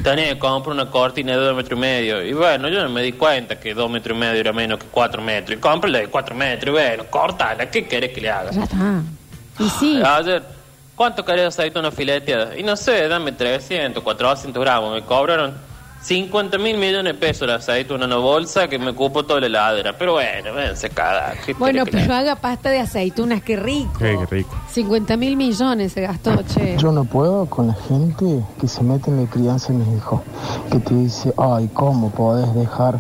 Que 0.03 0.37
comprar 0.39 0.73
una 0.73 0.89
cortina 0.89 1.33
de 1.33 1.37
dos 1.37 1.55
metros 1.55 1.77
y 1.77 1.81
medio. 1.81 2.23
Y 2.23 2.33
bueno, 2.33 2.69
yo 2.69 2.83
no 2.83 2.89
me 2.89 3.01
di 3.01 3.13
cuenta 3.13 3.59
que 3.59 3.73
dos 3.73 3.89
metros 3.89 4.15
y 4.15 4.19
medio 4.19 4.39
era 4.39 4.53
menos 4.53 4.79
que 4.79 4.85
cuatro 4.87 5.21
metros. 5.21 5.57
Y 5.57 5.61
compré 5.61 5.89
la 5.89 5.99
de 5.99 6.07
cuatro 6.07 6.35
metros. 6.35 6.69
Y 6.69 6.71
bueno, 6.71 7.05
córtala. 7.09 7.69
¿Qué 7.69 7.87
querés 7.87 8.13
que 8.13 8.21
le 8.21 8.29
haga? 8.29 8.51
Ya 8.51 8.63
está. 8.63 9.01
Y 9.59 9.69
sí. 9.69 10.01
Ayer, 10.03 10.43
¿cuánto 10.95 11.25
querés 11.25 11.47
aceituna 11.47 11.91
fileteada? 11.91 12.57
Y 12.57 12.63
no 12.63 12.75
sé, 12.75 13.07
dame 13.07 13.31
300, 13.31 14.03
400 14.03 14.61
gramos. 14.63 14.93
Me 14.93 15.01
cobraron 15.01 15.55
50 16.01 16.57
mil 16.57 16.77
millones 16.77 17.13
de 17.13 17.19
pesos 17.19 17.47
la 17.47 17.55
aceituna 17.55 18.05
en 18.05 18.11
una 18.11 18.21
bolsa 18.21 18.67
que 18.67 18.79
me 18.79 18.91
ocupó 18.91 19.25
toda 19.25 19.39
la 19.41 19.47
heladera. 19.47 19.97
Pero 19.97 20.13
bueno, 20.13 20.49
cada. 20.93 21.33
¿qué 21.45 21.53
Bueno, 21.53 21.83
pero 21.85 22.03
haga? 22.03 22.19
haga 22.19 22.35
pasta 22.35 22.69
de 22.69 22.79
aceitunas, 22.79 23.41
qué 23.41 23.57
rico. 23.57 23.93
Qué, 23.99 24.17
qué 24.17 24.25
rico. 24.37 24.49
50 24.71 25.17
mil 25.17 25.35
millones 25.35 25.93
se 25.93 26.01
gastó, 26.01 26.35
che. 26.43 26.77
Yo 26.77 26.91
no 26.91 27.03
puedo 27.05 27.45
con 27.47 27.67
la 27.67 27.73
gente 27.73 28.43
que 28.59 28.67
se 28.67 28.83
mete 28.83 29.09
en 29.09 29.23
la 29.23 29.29
crianza 29.29 29.73
de 29.73 29.79
mis 29.79 29.97
hijos, 29.97 30.21
que 30.71 30.79
te 30.79 30.93
dice, 30.93 31.33
ay, 31.37 31.69
¿cómo 31.73 32.09
podés 32.11 32.53
dejar 32.55 32.99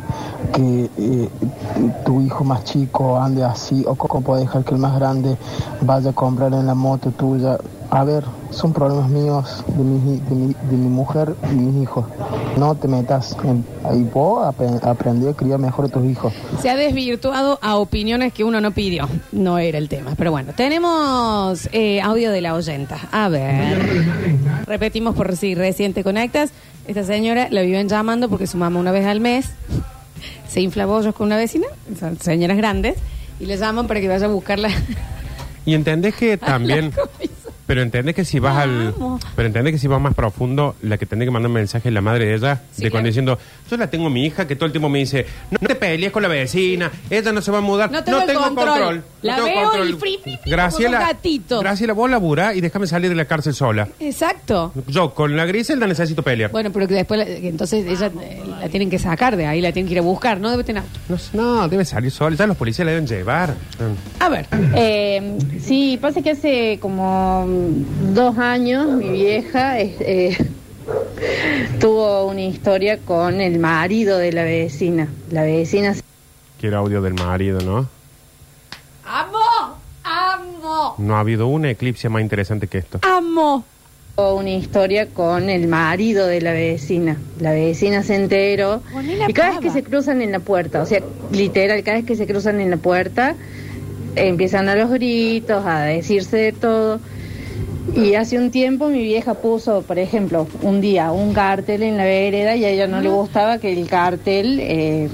que 0.53 0.89
eh, 0.97 1.29
tu 2.05 2.21
hijo 2.21 2.43
más 2.43 2.63
chico 2.63 3.19
ande 3.19 3.43
así? 3.43 3.83
¿O 3.87 3.95
cómo 3.95 4.23
podés 4.23 4.45
dejar 4.45 4.63
que 4.63 4.73
el 4.73 4.79
más 4.79 4.97
grande 4.99 5.37
vaya 5.81 6.09
a 6.09 6.13
comprar 6.13 6.53
en 6.53 6.65
la 6.65 6.75
moto 6.75 7.11
tuya? 7.11 7.57
A 7.89 8.03
ver, 8.03 8.25
son 8.51 8.73
problemas 8.73 9.09
míos, 9.09 9.63
de 9.67 9.83
mi, 9.83 10.17
de 10.19 10.35
mi, 10.35 10.47
de 10.53 10.75
mi 10.77 10.89
mujer 10.89 11.35
y 11.49 11.55
mis 11.55 11.83
hijos. 11.83 12.05
No 12.57 12.75
te 12.75 12.87
metas 12.87 13.35
en... 13.45 13.63
Y 13.97 14.03
vos 14.03 14.45
apre- 14.45 14.83
aprendí 14.85 15.27
a 15.27 15.33
criar 15.33 15.57
mejor 15.57 15.85
a 15.85 15.87
tus 15.87 16.03
hijos. 16.05 16.33
Se 16.61 16.69
ha 16.69 16.75
desvirtuado 16.75 17.59
a 17.61 17.77
opiniones 17.77 18.33
que 18.33 18.43
uno 18.43 18.59
no 18.59 18.71
pidió. 18.71 19.07
No 19.31 19.57
era 19.57 19.77
el 19.77 19.87
tema. 19.87 20.15
Pero 20.17 20.31
bueno, 20.31 20.51
tenemos 20.53 21.69
eh, 21.71 22.01
audio 22.01 22.31
de 22.31 22.41
la 22.41 22.55
oyenta. 22.55 22.97
A 23.11 23.29
ver. 23.29 24.05
Repetimos 24.65 25.15
por 25.15 25.35
si 25.37 25.55
recién 25.55 25.93
te 25.93 26.03
conectas. 26.03 26.51
Esta 26.87 27.03
señora 27.05 27.47
la 27.51 27.61
viven 27.61 27.87
llamando 27.87 28.27
porque 28.27 28.47
su 28.47 28.57
mamá 28.57 28.79
una 28.81 28.91
vez 28.91 29.05
al 29.05 29.21
mes 29.21 29.45
se 30.49 30.59
infla 30.59 30.85
bollos 30.85 31.15
con 31.15 31.27
una 31.27 31.37
vecina, 31.37 31.67
son 31.97 32.19
señoras 32.19 32.57
grandes, 32.57 32.95
y 33.39 33.45
le 33.45 33.55
llaman 33.57 33.87
para 33.87 34.01
que 34.01 34.07
vaya 34.09 34.25
a 34.25 34.29
buscarla. 34.29 34.69
Y 35.65 35.73
entendés 35.73 36.15
que 36.15 36.37
también... 36.37 36.91
Pero 37.67 37.81
entendés 37.81 38.15
que 38.15 38.23
si 38.25 38.39
vas 38.39 38.57
al... 38.57 38.93
Vamos. 38.97 39.21
Pero 39.35 39.47
entendés 39.47 39.73
que 39.73 39.77
si 39.79 39.87
vas 39.87 39.99
más 40.01 40.15
profundo, 40.15 40.75
la 40.81 40.97
que 40.97 41.05
tendría 41.05 41.27
que 41.27 41.31
mandar 41.31 41.47
un 41.49 41.53
mensaje 41.55 41.89
es 41.89 41.93
la 41.93 42.01
madre 42.01 42.25
de 42.25 42.35
ella, 42.35 42.61
Sí, 42.71 42.83
de 42.83 42.91
cuando 42.91 43.07
diciendo, 43.07 43.37
yo 43.69 43.77
la 43.77 43.89
tengo 43.89 44.07
a 44.07 44.09
mi 44.09 44.25
hija 44.25 44.47
que 44.47 44.55
todo 44.55 44.65
el 44.67 44.71
tiempo 44.71 44.87
me 44.89 44.99
dice, 44.99 45.25
no 45.51 45.59
te 45.67 45.75
pelees 45.75 46.11
con 46.11 46.23
la 46.23 46.29
vecina, 46.29 46.89
ella 47.09 47.31
no 47.33 47.41
se 47.41 47.51
va 47.51 47.57
a 47.57 47.61
mudar, 47.61 47.91
No 47.91 48.03
tengo 48.03 48.21
el 48.23 48.33
control. 48.33 49.03
La 49.21 49.37
no 49.37 49.43
tengo 49.45 49.59
veo 49.59 49.69
control". 49.69 49.89
y 49.89 49.93
fri, 49.93 50.17
fri, 50.23 50.37
fri, 50.37 50.37
como 50.43 50.51
Graciela, 50.55 50.99
un 50.99 51.05
gatito. 51.07 51.59
Graciela, 51.59 51.93
vos 51.93 52.09
laburá 52.09 52.55
y 52.55 52.61
déjame 52.61 52.87
salir 52.87 53.09
de 53.09 53.15
la 53.15 53.25
cárcel 53.25 53.53
sola. 53.53 53.87
Exacto. 53.99 54.71
Yo 54.87 55.13
con 55.13 55.35
la 55.35 55.45
Griselda 55.45 55.87
necesito 55.87 56.23
pelear. 56.23 56.51
Bueno, 56.51 56.71
pero 56.71 56.87
que 56.87 56.93
después, 56.93 57.17
la- 57.19 57.25
que 57.25 57.49
entonces 57.49 57.85
ella 57.85 58.09
eh, 58.21 58.43
la 58.61 58.69
tienen 58.69 58.89
que 58.89 58.97
sacar 58.99 59.35
de 59.35 59.45
ahí, 59.45 59.59
la 59.59 59.73
tienen 59.73 59.87
que 59.87 59.93
ir 59.93 59.99
a 59.99 60.03
buscar, 60.03 60.39
¿no? 60.39 60.49
Debe 60.51 60.63
tener. 60.63 60.83
No, 61.09 61.17
sé, 61.17 61.35
no, 61.35 61.67
debe 61.67 61.83
salir 61.83 62.11
sola, 62.11 62.35
ya 62.37 62.47
los 62.47 62.55
policías 62.55 62.85
la 62.85 62.91
deben 62.93 63.07
llevar. 63.07 63.53
A 64.19 64.29
ver. 64.29 64.45
Eh, 64.75 65.37
sí, 65.59 65.97
pasa 66.01 66.21
que 66.21 66.31
hace 66.31 66.77
como 66.81 67.45
dos 68.13 68.37
años 68.37 68.87
mi 68.87 69.11
vieja 69.11 69.79
eh, 69.79 70.37
tuvo 71.79 72.27
una 72.27 72.41
historia 72.41 72.97
con 72.99 73.41
el 73.41 73.59
marido 73.59 74.17
de 74.17 74.31
la 74.31 74.43
vecina. 74.43 75.07
La 75.31 75.43
vecina 75.43 75.95
Quiero 76.59 76.79
audio 76.79 77.01
del 77.01 77.13
marido, 77.13 77.59
¿no? 77.61 77.87
¡Amo! 79.05 79.77
¡Amo! 80.03 80.95
No 80.97 81.15
ha 81.15 81.19
habido 81.19 81.47
una 81.47 81.69
eclipse 81.69 82.09
más 82.09 82.23
interesante 82.23 82.67
que 82.67 82.79
esto. 82.79 82.99
¡Amo! 83.03 83.63
Una 84.15 84.49
historia 84.49 85.07
con 85.09 85.51
el 85.51 85.67
marido 85.67 86.25
de 86.25 86.41
la 86.41 86.51
vecina. 86.53 87.17
La 87.39 87.51
vecina 87.51 88.01
se 88.01 88.15
enteró. 88.15 88.81
Y 89.27 89.33
cada 89.33 89.51
vez 89.51 89.59
que 89.59 89.69
se 89.69 89.83
cruzan 89.83 90.23
en 90.23 90.31
la 90.31 90.39
puerta, 90.39 90.81
o 90.81 90.87
sea, 90.87 91.03
literal, 91.31 91.83
cada 91.83 91.97
vez 91.97 92.05
que 92.07 92.15
se 92.15 92.25
cruzan 92.25 92.59
en 92.59 92.71
la 92.71 92.77
puerta, 92.77 93.35
empiezan 94.15 94.69
a 94.69 94.75
los 94.75 94.89
gritos, 94.89 95.63
a 95.63 95.81
decirse 95.81 96.37
de 96.37 96.51
todo. 96.53 96.99
Y 97.95 98.15
hace 98.15 98.37
un 98.37 98.51
tiempo 98.51 98.89
mi 98.89 99.01
vieja 99.01 99.35
puso, 99.35 99.81
por 99.81 99.97
ejemplo, 99.97 100.47
un 100.61 100.81
día 100.81 101.11
un 101.11 101.33
cartel 101.33 101.83
en 101.83 101.97
la 101.97 102.03
vereda 102.03 102.55
y 102.55 102.65
a 102.65 102.69
ella 102.69 102.87
no 102.87 103.01
le 103.01 103.09
gustaba 103.09 103.57
que 103.57 103.73
el 103.73 103.87
cartel 103.87 104.59
eh, 104.61 105.09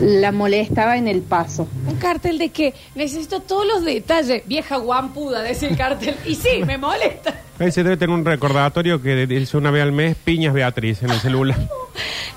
la 0.00 0.32
molestaba 0.32 0.96
en 0.96 1.08
el 1.08 1.22
paso. 1.22 1.68
Un 1.86 1.96
cartel 1.96 2.38
de 2.38 2.50
que 2.50 2.74
necesito 2.94 3.40
todos 3.40 3.66
los 3.66 3.84
detalles. 3.84 4.42
Vieja 4.46 4.76
guampuda, 4.76 5.42
decía 5.42 5.68
el 5.68 5.76
cartel. 5.76 6.16
Y 6.26 6.34
sí, 6.34 6.62
me 6.66 6.78
molesta. 6.78 7.34
Ahí 7.58 7.72
se 7.72 7.82
debe 7.82 7.96
tener 7.96 8.14
un 8.14 8.24
recordatorio 8.24 9.02
que 9.02 9.26
dice 9.26 9.56
una 9.56 9.70
vez 9.70 9.82
al 9.82 9.92
mes, 9.92 10.16
piñas 10.16 10.54
Beatriz 10.54 11.02
en 11.02 11.10
el 11.10 11.18
celular. 11.18 11.58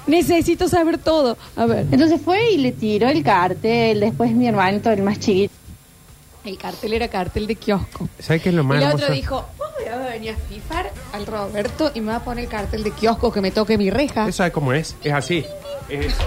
Necesito 0.08 0.68
saber 0.68 0.98
todo. 0.98 1.38
A 1.56 1.66
ver. 1.66 1.86
Entonces 1.92 2.20
fue 2.22 2.52
y 2.52 2.58
le 2.58 2.72
tiró 2.72 3.08
el 3.08 3.24
cartel, 3.24 4.00
después 4.00 4.32
mi 4.32 4.48
hermanito, 4.48 4.90
el 4.90 5.04
más 5.04 5.20
chiquito. 5.20 5.54
El 6.44 6.58
cartel 6.58 6.94
era 6.94 7.08
cartel 7.08 7.46
de 7.48 7.56
kiosco. 7.56 8.10
¿Sabes 8.20 8.42
qué 8.42 8.50
es 8.50 8.56
lo 8.56 8.64
Y 8.64 8.66
más 8.66 8.80
la 8.80 8.86
hermoso? 8.88 9.04
otra 9.06 9.16
dijo, 9.16 9.46
vos 9.58 9.68
me 9.80 9.90
vas 9.92 10.00
a 10.08 10.10
venir 10.10 10.32
a 10.32 10.36
fifar 10.38 10.92
al 11.14 11.26
Roberto 11.28 11.92
y 11.94 12.02
me 12.02 12.08
va 12.12 12.18
a 12.18 12.24
poner 12.24 12.46
el 12.46 12.50
cartel 12.50 12.84
de 12.84 12.92
kiosco 12.92 13.32
que 13.32 13.42
me 13.42 13.52
toque 13.52 13.78
mi 13.78 13.90
reja. 13.92 14.24
¿Eso 14.28 14.38
sabes 14.38 14.52
cómo 14.54 14.74
es? 14.74 14.96
Es 15.04 15.14
así. 15.14 15.46
Es 15.88 16.06
eso. 16.08 16.24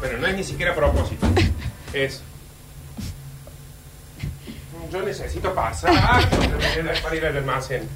Pero 0.00 0.18
no 0.18 0.26
es 0.28 0.36
ni 0.36 0.44
siquiera 0.44 0.72
a 0.72 0.74
propósito. 0.74 1.26
Es. 1.92 2.20
Yo 4.92 5.02
necesito 5.02 5.54
pasar 5.54 5.92
para 7.02 7.16
ir 7.16 7.24
al 7.24 7.36
almacén. 7.38 7.88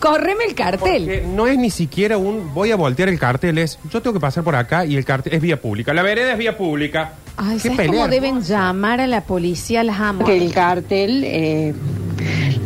Córreme 0.00 0.44
el 0.44 0.54
cartel. 0.54 1.04
Porque 1.04 1.24
no 1.26 1.46
es 1.46 1.58
ni 1.58 1.70
siquiera 1.70 2.18
un 2.18 2.52
voy 2.52 2.70
a 2.70 2.76
voltear 2.76 3.08
el 3.08 3.18
cartel, 3.18 3.58
es 3.58 3.78
yo 3.90 4.02
tengo 4.02 4.14
que 4.14 4.20
pasar 4.20 4.44
por 4.44 4.54
acá 4.54 4.84
y 4.84 4.96
el 4.96 5.04
cartel 5.04 5.34
es 5.34 5.40
vía 5.40 5.60
pública. 5.60 5.94
La 5.94 6.02
vereda 6.02 6.32
es 6.32 6.38
vía 6.38 6.56
pública. 6.56 7.12
Ay, 7.36 7.56
Qué 7.56 7.68
¿sabes 7.68 7.76
pelea 7.76 7.92
cómo 7.92 8.08
deben 8.08 8.42
llamar 8.42 9.00
a 9.00 9.06
la 9.06 9.22
policía? 9.22 9.82
Las 9.82 10.00
amo. 10.00 10.24
Que 10.24 10.36
el 10.36 10.52
cartel 10.52 11.22
eh, 11.24 11.74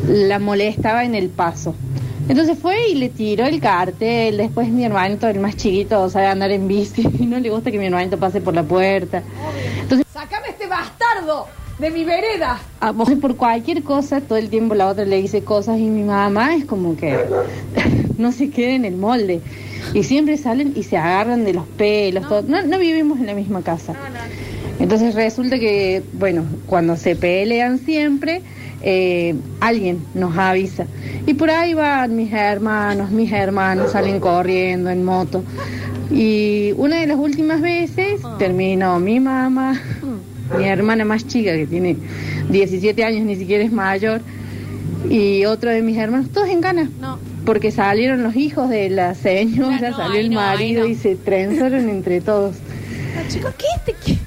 la 0.07 0.39
molestaba 0.39 1.05
en 1.05 1.15
el 1.15 1.29
paso. 1.29 1.75
Entonces 2.29 2.57
fue 2.59 2.91
y 2.91 2.95
le 2.95 3.09
tiró 3.09 3.45
el 3.47 3.61
cartel, 3.61 4.37
después 4.37 4.69
mi 4.69 4.85
hermanito, 4.85 5.27
el 5.27 5.41
más 5.41 5.57
chiquito, 5.57 6.09
sabe 6.09 6.27
andar 6.27 6.53
en 6.53 6.69
bici 6.69 7.03
y 7.19 7.27
no 7.27 7.39
le 7.41 7.51
gusta 7.51 7.73
que 7.73 7.79
mi 7.79 7.87
hermanito 7.87 8.19
pase 8.19 8.41
por 8.41 8.55
la 8.55 8.63
puerta. 8.63 9.23
Entonces, 9.81 10.07
¡Sácame 10.13 10.49
este 10.51 10.67
bastardo 10.69 11.49
de 11.81 11.91
mi 11.91 12.05
vereda! 12.05 12.61
amo. 12.81 13.05
por 13.21 13.37
cualquier 13.37 13.83
cosa, 13.83 14.21
todo 14.21 14.37
el 14.37 14.51
tiempo 14.51 14.75
la 14.75 14.87
otra 14.87 15.05
le 15.05 15.21
dice 15.21 15.43
cosas 15.43 15.79
y 15.79 15.85
mi 15.85 16.03
mamá 16.03 16.55
es 16.55 16.65
como 16.67 16.97
que 16.97 17.19
no 18.19 18.33
se 18.33 18.51
queda 18.51 18.73
en 18.73 18.85
el 18.85 18.97
molde. 18.97 19.41
Y 19.95 20.03
siempre 20.03 20.37
salen 20.37 20.75
y 20.77 20.83
se 20.83 20.99
agarran 20.99 21.45
de 21.45 21.55
los 21.55 21.67
pelos. 21.67 22.29
todo. 22.29 22.43
No, 22.43 22.63
no 22.63 22.79
vivimos 22.79 23.19
en 23.19 23.27
la 23.27 23.35
misma 23.35 23.63
casa. 23.63 23.95
Entonces 24.79 25.15
resulta 25.15 25.59
que, 25.59 26.03
bueno, 26.13 26.45
cuando 26.67 26.97
se 26.97 27.17
pelean 27.17 27.79
siempre, 27.79 28.43
eh, 28.83 29.35
alguien 29.61 30.03
nos 30.15 30.37
avisa. 30.37 30.87
Y 31.27 31.35
por 31.35 31.51
ahí 31.51 31.75
van 31.75 32.15
mis 32.15 32.33
hermanos, 32.33 33.11
mis 33.11 33.33
hermanos 33.33 33.93
salen 33.93 34.21
corriendo 34.21 34.91
en 34.91 35.05
moto. 35.05 35.43
Y 36.11 36.73
una 36.77 37.01
de 37.01 37.07
las 37.07 37.19
últimas 37.19 37.61
veces 37.61 38.21
terminó 38.39 38.99
mi 39.01 39.21
mamá, 39.21 39.81
mi 40.59 40.65
hermana 40.67 41.05
más 41.05 41.27
chica, 41.27 41.53
que 41.53 41.67
tiene 41.67 41.97
17 42.51 43.05
años, 43.05 43.23
ni 43.25 43.37
siquiera 43.37 43.65
es 43.65 43.73
mayor, 43.73 44.21
y 45.09 45.45
otro 45.47 45.71
de 45.71 45.83
mis 45.83 45.97
hermanos, 45.97 46.31
todos 46.33 46.49
en 46.49 46.61
ganas. 46.61 46.91
No. 47.01 47.19
Porque 47.47 47.71
salieron 47.71 48.23
los 48.23 48.37
hijos 48.37 48.69
de 48.69 48.91
la 48.91 49.15
señora, 49.15 49.79
Claro, 49.79 49.97
no, 49.97 49.97
salió 50.05 50.21
el 50.21 50.31
no, 50.31 50.37
marido 50.41 50.83
no. 50.85 50.89
y 50.89 50.95
se 50.95 51.17
trenzaron 51.17 51.89
entre 51.89 52.21
todos. 52.21 52.57
Ah, 53.17 53.23
chicos, 53.29 53.55
¿qué 53.57 53.65
es 53.67 53.79
este? 53.79 54.13
¿Qué? 54.13 54.19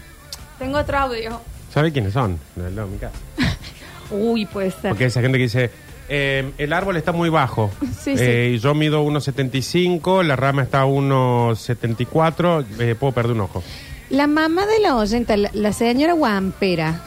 Tengo 0.60 0.80
otro 0.80 0.98
audio. 0.98 1.40
¿Sabe 1.74 1.92
quiénes 1.92 2.14
son? 2.14 2.40
No, 2.56 2.70
no, 2.70 2.88
mi 2.88 2.98
casa. 2.98 3.16
Uy, 4.12 4.46
puede 4.46 4.72
ser. 4.72 4.90
Porque 4.90 5.06
esa 5.06 5.22
gente 5.22 5.38
que 5.38 5.44
dice, 5.44 5.70
eh, 6.10 6.52
el 6.58 6.74
árbol 6.74 6.98
está 6.98 7.12
muy 7.12 7.30
bajo. 7.30 7.72
Sí, 8.00 8.16
sí. 8.18 8.24
Eh, 8.24 8.52
y 8.56 8.60
yo 8.60 8.74
mido 8.74 9.04
1,75, 9.06 10.24
la 10.24 10.36
rama 10.36 10.64
está 10.64 10.82
a 10.82 10.86
1,74, 10.86 12.66
eh, 12.80 12.96
puedo 13.00 13.14
perder 13.14 13.34
un 13.34 13.42
ojo. 13.42 13.64
La 14.10 14.28
mamá 14.28 14.66
de 14.66 14.80
la 14.80 14.96
oyenta, 14.96 15.38
la, 15.38 15.50
la 15.54 15.74
señora 15.74 16.14
Guampera, 16.14 17.02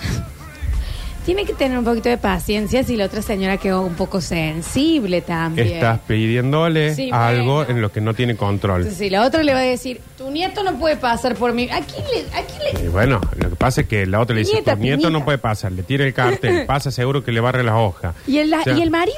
tiene 1.27 1.45
que 1.45 1.55
tener 1.55 1.77
un 1.77 1.85
poquito 1.85 2.09
de 2.09 2.19
paciencia 2.19 2.85
si 2.85 2.97
la 2.97 3.07
otra 3.07 3.21
señora 3.21 3.57
quedó 3.57 3.83
un 3.83 3.95
poco 3.95 4.21
sensible 4.21 5.23
también. 5.23 5.67
Estás 5.67 5.99
pidiéndole 6.07 6.95
Sí, 6.95 7.11
algo 7.13 7.65
en 7.69 7.81
lo 7.83 7.91
que 7.91 8.01
no 8.01 8.15
tiene 8.15 8.37
control. 8.37 8.83
Entonces, 8.83 8.99
si 8.99 9.11
la 9.11 9.25
otra 9.27 9.43
le 9.43 9.53
va 9.53 9.59
a 9.59 9.65
decir, 9.65 10.01
tu 10.17 10.31
nieto 10.31 10.63
no 10.63 10.79
puede 10.79 10.97
pasar 10.97 11.35
por 11.35 11.53
mí. 11.53 11.69
¿A 11.71 11.81
quién 11.81 12.05
le.? 12.15 12.21
A 12.39 12.43
quién 12.45 12.75
le... 12.81 12.85
Y 12.87 12.89
bueno, 12.89 13.21
lo 13.37 13.51
que 13.51 13.57
pasa 13.57 13.81
es 13.81 13.89
que 13.89 14.07
la 14.07 14.21
otra 14.21 14.37
le 14.37 14.43
dice, 14.43 14.63
tu 14.63 14.77
nieto 14.77 15.11
no 15.11 15.25
puede 15.25 15.39
pasar, 15.39 15.73
le 15.73 15.83
tira 15.83 16.05
el 16.07 16.15
cartel, 16.15 16.65
pasa 16.67 16.93
seguro 16.93 17.25
que 17.25 17.33
le 17.33 17.41
barre 17.41 17.65
las 17.65 17.75
hojas. 17.75 18.15
¿Y 18.29 18.39
el, 18.39 18.55
O 18.55 18.63
sea, 18.63 18.77
¿Y 18.79 18.83
el 18.83 18.91
marido? 18.91 19.17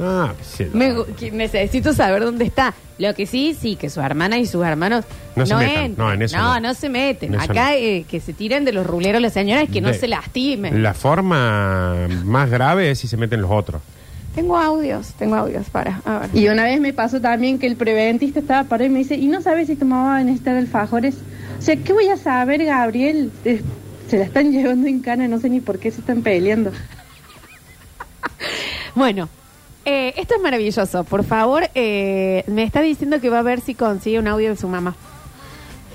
Ah, 0.00 0.32
yo. 0.58 0.66
Me 0.72 0.94
que 1.18 1.30
necesito 1.30 1.92
saber 1.92 2.22
dónde 2.24 2.44
está. 2.46 2.72
Lo 2.98 3.14
que 3.14 3.26
sí, 3.26 3.56
sí, 3.58 3.76
que 3.76 3.90
su 3.90 4.00
hermana 4.00 4.38
y 4.38 4.46
sus 4.46 4.64
hermanos 4.64 5.04
No 5.36 5.44
se 5.46 5.54
metan, 5.54 5.84
entren. 5.84 5.94
no, 5.96 6.12
en 6.12 6.22
eso 6.22 6.36
no, 6.36 6.60
no. 6.60 6.74
se 6.74 6.88
meten. 6.88 7.34
En 7.34 7.40
eso 7.40 7.50
Acá 7.52 7.70
no. 7.70 7.76
eh, 7.76 8.04
que 8.08 8.20
se 8.20 8.32
tiren 8.32 8.64
de 8.64 8.72
los 8.72 8.86
ruleros 8.86 9.20
las 9.22 9.32
señoras 9.32 9.68
que 9.70 9.80
no 9.80 9.88
De- 9.88 9.94
se 9.98 10.08
lastimen. 10.08 10.82
La 10.82 10.94
forma 10.94 12.06
más 12.24 12.50
grave 12.50 12.90
es 12.90 12.98
si 12.98 13.08
se 13.08 13.16
meten 13.16 13.40
los 13.42 13.50
otros. 13.50 13.82
Tengo 14.34 14.56
audios, 14.56 15.08
tengo 15.18 15.34
audios 15.36 15.68
para. 15.70 16.00
A 16.04 16.20
ver. 16.20 16.30
Y 16.34 16.48
una 16.48 16.64
vez 16.64 16.80
me 16.80 16.92
pasó 16.92 17.20
también 17.20 17.58
que 17.58 17.66
el 17.66 17.76
preventista 17.76 18.40
estaba 18.40 18.64
parado 18.64 18.86
y 18.88 18.92
me 18.92 18.98
dice, 19.00 19.16
¿y 19.16 19.26
no 19.26 19.40
sabes 19.42 19.66
si 19.66 19.76
tu 19.76 19.84
mamá 19.86 20.04
va 20.10 20.16
a 20.18 20.22
necesitar 20.24 20.56
alfajores? 20.56 21.16
O 21.58 21.62
sea, 21.62 21.76
¿qué 21.76 21.92
voy 21.92 22.08
a 22.08 22.16
saber, 22.16 22.64
Gabriel? 22.64 23.32
Eh, 23.44 23.60
Se 24.08 24.18
la 24.18 24.24
están 24.24 24.52
llevando 24.52 24.86
en 24.88 25.00
cana, 25.00 25.26
no 25.28 25.40
sé 25.40 25.48
ni 25.50 25.60
por 25.60 25.78
qué 25.78 25.90
se 25.90 26.00
están 26.00 26.22
peleando. 26.22 26.70
Bueno, 28.94 29.28
eh, 29.84 30.14
esto 30.16 30.34
es 30.34 30.42
maravilloso. 30.42 31.04
Por 31.04 31.24
favor, 31.24 31.68
eh, 31.74 32.44
me 32.46 32.62
está 32.62 32.80
diciendo 32.80 33.20
que 33.20 33.30
va 33.30 33.40
a 33.40 33.42
ver 33.42 33.60
si 33.60 33.74
consigue 33.74 34.18
un 34.18 34.28
audio 34.28 34.50
de 34.50 34.56
su 34.56 34.68
mamá. 34.68 34.94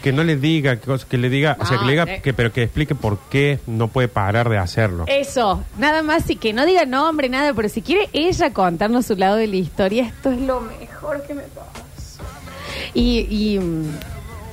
Que 0.01 0.11
no 0.11 0.23
le 0.23 0.35
diga, 0.35 0.75
que, 0.75 0.95
que 1.09 1.17
le 1.17 1.29
diga, 1.29 1.57
o 1.59 1.65
sea, 1.65 1.79
que 1.79 1.85
le 1.85 1.91
diga, 1.91 2.05
que, 2.21 2.33
pero 2.33 2.51
que 2.53 2.63
explique 2.63 2.93
por 2.93 3.17
qué 3.29 3.59
no 3.65 3.87
puede 3.87 4.07
parar 4.07 4.49
de 4.49 4.57
hacerlo. 4.59 5.05
Eso, 5.07 5.63
nada 5.79 6.03
más, 6.03 6.29
y 6.29 6.35
que 6.35 6.53
no 6.53 6.65
diga 6.65 6.85
nombre, 6.85 7.27
nada, 7.27 7.53
pero 7.55 7.69
si 7.69 7.81
quiere 7.81 8.09
ella 8.13 8.53
contarnos 8.53 9.07
su 9.07 9.15
lado 9.15 9.35
de 9.35 9.47
la 9.47 9.55
historia, 9.55 10.05
esto 10.05 10.31
es 10.31 10.39
lo 10.41 10.61
mejor 10.61 11.23
que 11.25 11.33
me 11.33 11.41
pasa. 11.43 11.71
Y, 12.93 13.25
y, 13.29 13.59
mm, 13.59 13.97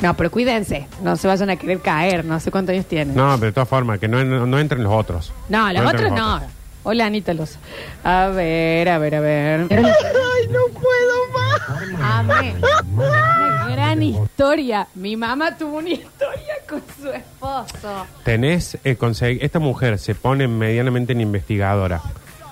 no, 0.01 0.17
pero 0.17 0.31
cuídense, 0.31 0.89
no 1.03 1.17
se 1.17 1.29
vayan 1.29 1.51
a 1.51 1.57
querer 1.57 1.81
caer, 1.81 2.25
no 2.25 2.41
sé 2.41 2.51
cuántos 2.51 2.73
años 2.73 2.87
tienen. 2.87 3.15
No, 3.15 3.35
pero 3.35 3.47
de 3.47 3.53
todas 3.53 3.69
formas, 3.69 3.99
que 3.99 4.09
no, 4.09 4.25
no, 4.25 4.47
no 4.47 4.59
entren 4.59 4.83
los 4.83 4.93
otros. 4.93 5.33
No, 5.51 5.71
los 5.73 5.85
otros 5.87 6.11
no. 6.13 6.41
Hola, 6.85 7.07
Anita 7.07 7.33
Luz. 7.33 7.59
A 8.03 8.29
ver, 8.29 8.89
a 8.89 8.99
ver, 8.99 9.15
a 9.15 9.21
ver. 9.21 9.61
Ay, 9.71 10.49
no 10.51 10.61
puedo 10.73 11.15
más. 11.33 12.01
Amé. 12.03 12.55
Una 12.93 13.69
gran 13.71 14.03
historia. 14.03 14.89
Mi 14.97 15.17
mamá 15.17 15.57
tuvo 15.57 15.79
una 15.79 15.91
historia 15.91 16.55
con 16.69 16.83
su 17.01 17.09
esposo. 17.11 18.07
Tenés, 18.25 18.77
eh, 18.83 18.99
consegui- 18.99 19.39
esta 19.43 19.61
mujer 19.61 19.99
se 19.99 20.15
pone 20.17 20.49
medianamente 20.49 21.13
en 21.13 21.21
investigadora. 21.21 22.01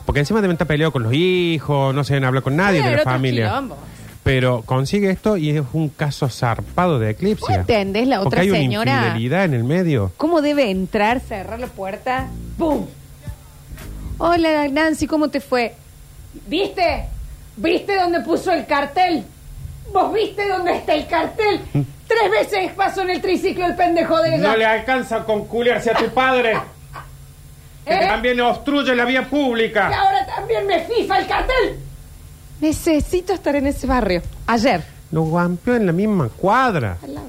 Porque 0.07 0.21
encima 0.21 0.41
deben 0.41 0.55
estar 0.55 0.67
peleado 0.67 0.93
con 0.93 1.03
los 1.03 1.13
hijos, 1.13 1.93
no 1.95 2.05
se 2.05 2.15
deben 2.15 2.27
hablar 2.27 2.43
con 2.45 2.55
nadie 2.57 2.83
de 2.83 2.91
la 2.91 3.01
otro 3.01 3.13
familia. 3.13 3.49
quilombo. 3.49 3.77
Pero 4.23 4.63
consigue 4.63 5.11
esto 5.11 5.37
y 5.39 5.51
es 5.51 5.63
un 5.73 5.89
caso 5.89 6.29
zarpado 6.29 6.99
de 6.99 7.11
eclipse. 7.11 7.53
entendés 7.53 8.07
la 8.07 8.17
Porque 8.19 8.29
otra 8.29 8.41
hay 8.43 8.51
una 8.51 8.59
señora? 8.59 8.97
infidelidad 8.99 9.45
en 9.45 9.55
el 9.55 9.65
medio. 9.65 10.13
¿Cómo 10.17 10.41
debe 10.43 10.71
entrar, 10.71 11.21
cerrar 11.21 11.59
la 11.59 11.67
puerta? 11.69 12.29
¡Pum! 12.59 12.87
Hola, 14.23 14.69
Nancy, 14.69 15.07
¿cómo 15.07 15.29
te 15.29 15.41
fue? 15.41 15.75
¿Viste? 16.47 17.07
¿Viste 17.57 17.97
dónde 17.97 18.21
puso 18.21 18.53
el 18.53 18.67
cartel? 18.67 19.25
¿Vos 19.95 20.13
viste 20.13 20.47
dónde 20.47 20.77
está 20.77 20.93
el 20.93 21.07
cartel? 21.07 21.63
Tres 21.73 22.31
veces 22.31 22.73
pasó 22.77 23.01
en 23.01 23.11
el 23.11 23.23
triciclo 23.23 23.65
el 23.65 23.75
pendejo 23.77 24.21
de 24.21 24.37
ella. 24.37 24.49
No 24.49 24.57
le 24.57 24.67
alcanza 24.67 25.25
con 25.25 25.47
culiarse 25.47 25.91
a 25.91 25.95
tu 25.95 26.11
padre. 26.11 26.59
que 27.87 27.95
¿Eh? 27.95 28.07
también 28.09 28.39
obstruye 28.43 28.95
la 28.95 29.07
vía 29.07 29.23
Y 29.23 29.25
pública. 29.25 29.87
ahora 29.87 30.27
también 30.27 30.67
me 30.67 30.81
fifa 30.85 31.19
el 31.19 31.27
cartel. 31.27 31.79
Necesito 32.61 33.33
estar 33.33 33.57
en 33.57 33.69
ese 33.69 33.87
barrio. 33.87 34.21
Ayer. 34.47 34.83
Lo 35.13 35.23
guampeó 35.23 35.77
en 35.77 35.87
la 35.87 35.93
misma 35.93 36.29
cuadra. 36.29 36.99
Al 37.03 37.15
lado. 37.15 37.27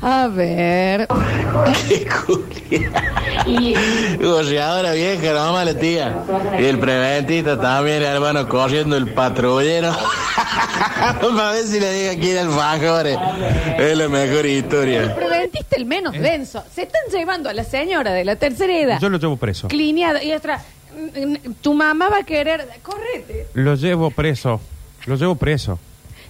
A 0.00 0.28
ver. 0.28 1.08
Goceadora 4.20 4.92
vieja, 4.92 5.32
no 5.32 5.52
mala 5.52 5.74
tía. 5.74 6.24
Y 6.60 6.64
el 6.64 6.78
preventista 6.78 7.58
también, 7.60 8.02
hermano, 8.02 8.48
corriendo 8.48 8.96
el 8.96 9.12
patrullero. 9.12 9.92
Para 11.20 11.52
ver 11.52 11.64
si 11.64 11.80
le 11.80 11.92
diga 11.92 12.14
quién 12.20 12.36
el 12.38 12.50
fajore. 12.50 13.16
Es 13.78 13.96
la 13.96 14.08
mejor 14.08 14.46
El 14.46 14.58
historia. 14.58 15.14
preventista 15.14 15.76
el 15.76 15.84
menos 15.86 16.12
denso. 16.14 16.62
Se 16.74 16.82
están 16.82 17.02
llevando 17.12 17.48
a 17.48 17.52
la 17.52 17.64
señora 17.64 18.12
de 18.12 18.24
la 18.24 18.36
tercera 18.36 18.76
edad. 18.78 19.00
Yo 19.00 19.08
lo 19.08 19.18
llevo 19.18 19.36
preso. 19.36 19.68
Clineada. 19.68 20.22
Y 20.22 20.32
otra. 20.32 20.62
mm, 21.16 21.20
mm, 21.48 21.54
Tu 21.60 21.74
mamá 21.74 22.08
va 22.08 22.18
a 22.18 22.22
querer. 22.24 22.66
Correte. 22.82 23.46
Lo 23.54 23.74
llevo 23.74 24.10
preso. 24.10 24.60
Lo 25.06 25.16
llevo 25.16 25.34
preso. 25.36 25.78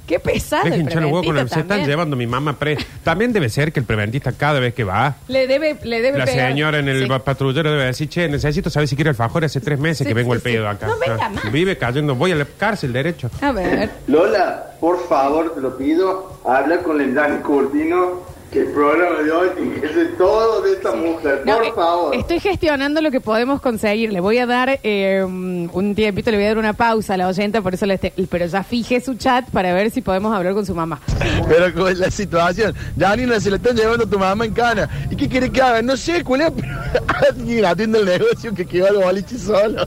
Qué 0.09 0.19
pesado 0.19 0.65
Dejen 0.65 0.81
el 0.81 0.87
hinchar 0.87 1.03
los 1.03 1.13
huevos 1.13 1.27
con 1.27 1.37
el- 1.37 1.45
preventista 1.45 1.55
Se 1.57 1.61
están 1.61 1.69
también. 1.69 1.89
llevando 1.91 2.17
mi 2.17 2.27
mamá 2.27 2.59
preso. 2.59 2.85
También 3.05 3.33
debe 3.33 3.49
ser 3.51 3.73
que 3.73 3.81
el 3.81 3.87
preventista 3.87 4.33
cada 4.33 4.59
vez 4.59 4.73
que 4.75 4.83
va, 4.83 5.17
Le 5.29 5.47
debe, 5.47 5.77
le 5.85 6.01
debe 6.01 6.19
la 6.19 6.25
pegar. 6.25 6.49
señora 6.51 6.79
en 6.79 6.89
el 6.89 7.03
Sí. 7.03 7.07
pa- 7.09 7.19
patrullero 7.19 7.71
debe 7.71 7.85
decir, 7.85 8.09
che, 8.09 8.27
necesito 8.29 8.71
saber 8.71 8.89
si 8.89 8.97
quiere 8.97 9.11
alfajor 9.11 9.45
hace 9.45 9.61
tres 9.61 9.79
meses 9.79 10.07
que 10.07 10.15
vengo 10.15 10.33
el 10.35 10.41
pedo 10.41 10.67
acá. 10.69 10.87
No 10.87 10.99
venga 10.99 11.19
Ah, 11.27 11.29
más. 11.29 11.53
Vive 11.53 11.77
cayendo, 11.77 12.15
voy 12.15 12.33
a 12.33 12.37
la 12.37 12.47
cárcel 12.47 12.93
derecho. 12.93 13.31
A 13.43 13.53
ver. 13.53 13.91
Lola, 14.07 14.73
por 14.81 15.07
favor, 15.09 15.55
te 15.55 15.61
lo 15.61 15.77
pido, 15.77 16.41
habla 16.45 16.79
con 16.79 17.01
el 17.01 17.15
Dani 17.15 17.43
Curtino, 17.43 18.23
que 18.53 18.61
el 18.61 18.69
programa 18.73 19.23
de 19.23 19.31
hoy 19.31 19.49
que 19.81 19.89
ser 19.89 20.17
todo 20.17 20.63
de 20.63 20.73
esta 20.73 20.95
mujer, 20.95 21.43
No, 21.45 21.57
por 21.57 21.65
eh, 21.67 21.73
favor. 21.75 22.15
Estoy 22.15 22.41
gestionando 22.41 23.01
lo 23.03 23.11
que 23.11 23.21
podemos 23.21 23.61
conseguir. 23.61 24.13
Le 24.13 24.21
voy 24.21 24.39
a 24.39 24.47
dar 24.47 24.81
eh, 24.83 25.23
un 25.25 25.95
tiempito, 25.95 26.31
le 26.31 26.39
voy 26.39 26.47
a 26.47 26.49
dar 26.49 26.59
una 26.59 26.73
pausa 26.73 27.15
a 27.15 27.17
la 27.19 27.29
oyenta, 27.29 27.61
por 27.61 27.75
eso 27.75 27.85
le 27.87 27.95
este- 27.95 28.13
pero 28.31 28.47
ya 28.47 28.63
fijé 28.63 29.01
su 29.01 29.15
chat 29.17 29.49
para 29.51 29.73
ver 29.75 29.91
si 29.91 30.01
podemos 30.01 30.35
hablar 30.35 30.55
con 30.55 30.65
su 30.65 30.75
mamá. 30.75 31.01
Pero 31.49 31.75
con 31.75 31.99
la 31.99 32.11
situación, 32.11 32.75
Janina 32.99 33.39
se 33.41 33.51
le 33.51 33.57
están 33.57 33.77
llevando 33.77 34.05
a 34.05 34.09
tu 34.09 34.19
mamá 34.19 34.45
en 34.47 34.53
cana. 34.55 34.89
¿Y 35.11 35.17
qué 35.17 35.29
quiere 35.29 35.51
que 35.51 35.61
haga? 35.61 35.83
No 35.83 35.97
sé, 35.97 36.25
cuál 36.25 36.41
es, 36.43 36.53
pero 36.53 37.05
alguien 37.31 37.65
atiende 37.67 37.99
el 37.99 38.05
negocio 38.07 38.55
que 38.55 38.65
quedó 38.67 38.89
al 38.89 38.97
boliche 38.97 39.37
solo. 39.39 39.87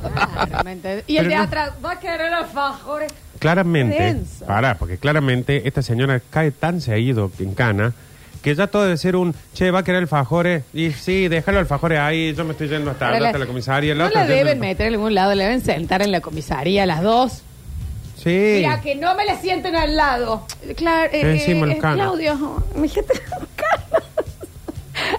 Y 1.07 1.17
el 1.17 1.23
Pero 1.25 1.29
de 1.29 1.35
no- 1.35 1.41
atrás 1.43 1.71
va 1.83 1.91
a 1.93 1.99
querer 1.99 2.33
alfajores. 2.33 3.11
Claramente, 3.39 3.97
Denso. 3.99 4.45
pará, 4.45 4.75
porque 4.77 4.97
claramente 4.99 5.67
esta 5.67 5.81
señora 5.81 6.21
cae 6.29 6.51
tan 6.51 6.79
seguido 6.79 7.31
en 7.39 7.55
cana 7.55 7.93
que 8.41 8.55
ya 8.55 8.67
todo 8.67 8.83
debe 8.83 8.97
ser 8.97 9.15
un, 9.15 9.33
che, 9.53 9.69
va 9.71 9.79
a 9.79 9.83
querer 9.83 10.01
alfajores. 10.01 10.63
Y 10.73 10.91
sí, 10.91 11.27
déjalo 11.27 11.59
alfajores 11.59 11.99
ahí, 11.99 12.33
yo 12.33 12.43
me 12.43 12.51
estoy 12.51 12.67
yendo 12.69 12.91
hasta, 12.91 13.07
Ahora 13.07 13.19
la- 13.19 13.27
hasta 13.27 13.39
la 13.39 13.45
comisaría. 13.45 13.93
No 13.95 14.05
otra 14.07 14.21
la 14.21 14.27
yendo- 14.27 14.35
deben 14.45 14.59
meter 14.59 14.87
en 14.87 14.93
algún 14.95 15.13
lado, 15.15 15.35
la 15.35 15.43
deben 15.45 15.61
sentar 15.61 16.01
en 16.01 16.11
la 16.11 16.21
comisaría 16.21 16.85
las 16.85 17.01
dos. 17.03 17.43
Sí. 18.17 18.29
Mira, 18.57 18.81
que 18.81 18.95
no 18.95 19.15
me 19.15 19.25
la 19.25 19.39
sienten 19.41 19.75
al 19.75 19.95
lado. 19.95 20.45
Claro, 20.75 21.09
eh, 21.11 21.31
Encima 21.31 21.65
el 21.65 21.71
eh, 21.73 21.77
cana. 21.79 21.95
Claudio, 21.95 22.63
mi 22.75 22.87
gente 22.87 23.13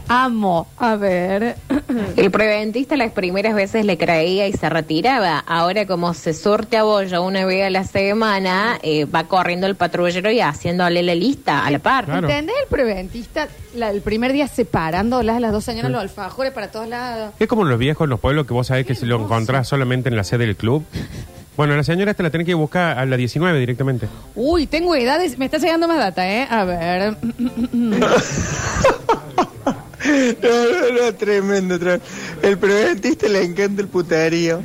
Amo. 0.09 0.67
A 0.79 0.97
ver. 0.97 1.57
El 2.17 2.31
preventista 2.31 2.97
las 2.97 3.13
primeras 3.13 3.55
veces 3.55 3.85
le 3.85 3.99
creía 3.99 4.47
y 4.49 4.53
se 4.53 4.69
retiraba. 4.69 5.39
Ahora 5.41 5.87
como 5.87 6.15
se 6.15 6.33
sorte 6.35 6.77
a 6.77 6.83
boya 6.85 7.21
una 7.21 7.45
vez 7.45 7.65
a 7.65 7.71
la 7.71 7.85
semana, 7.85 8.79
eh, 8.83 9.05
va 9.05 9.25
corriendo 9.25 9.67
el 9.67 9.77
patrullero 9.77 10.31
y 10.31 10.41
haciéndole 10.41 11.03
la 11.03 11.15
lista 11.15 11.65
a 11.67 11.71
la 11.71 11.79
par. 11.79 12.09
¿Entendés 12.09 12.55
el 12.63 12.69
preventista 12.69 13.49
la- 13.75 13.91
el 13.91 14.01
primer 14.03 14.33
día 14.33 14.47
separándolas 14.49 15.41
las 15.41 15.53
dos 15.53 15.65
señoras 15.65 15.91
los 15.91 16.01
alfajores 16.03 16.53
para 16.53 16.71
todos 16.71 16.89
lados? 16.89 17.33
Es 17.39 17.49
como 17.49 17.65
los 17.65 17.79
viejos 17.79 18.05
en 18.07 18.11
los 18.11 18.21
pueblos 18.21 18.47
que 18.47 18.55
vos 18.55 18.67
sabés 18.67 18.87
que 18.87 18.95
si 18.95 19.07
lo 19.07 19.23
encontrás 19.23 19.69
solamente 19.69 20.09
en 20.09 20.17
la 20.17 20.25
sede 20.25 20.47
del 20.47 20.57
club. 20.57 20.85
Bueno, 21.57 21.77
la 21.77 21.85
señora 21.85 22.11
esta 22.13 22.23
la 22.23 22.31
tenés 22.31 22.47
que 22.47 22.55
buscar 22.55 22.99
a 22.99 23.05
la 23.05 23.17
19 23.17 23.59
directamente. 23.61 24.09
Uy, 24.35 24.67
tengo 24.67 24.95
edades. 24.97 25.37
Me 25.39 25.45
está 25.45 25.59
llegando 25.59 25.87
más 25.87 25.99
data, 25.99 26.27
¿eh? 26.27 26.47
A 26.51 26.65
ver. 26.65 27.17
No, 30.43 30.49
no, 30.49 31.05
no, 31.07 31.15
tremendo, 31.15 31.79
tremendo. 31.79 32.05
El 32.43 32.59
preventista 32.59 33.29
le 33.29 33.45
encanta 33.45 33.83
el 33.83 33.89
puterío. 33.89 34.61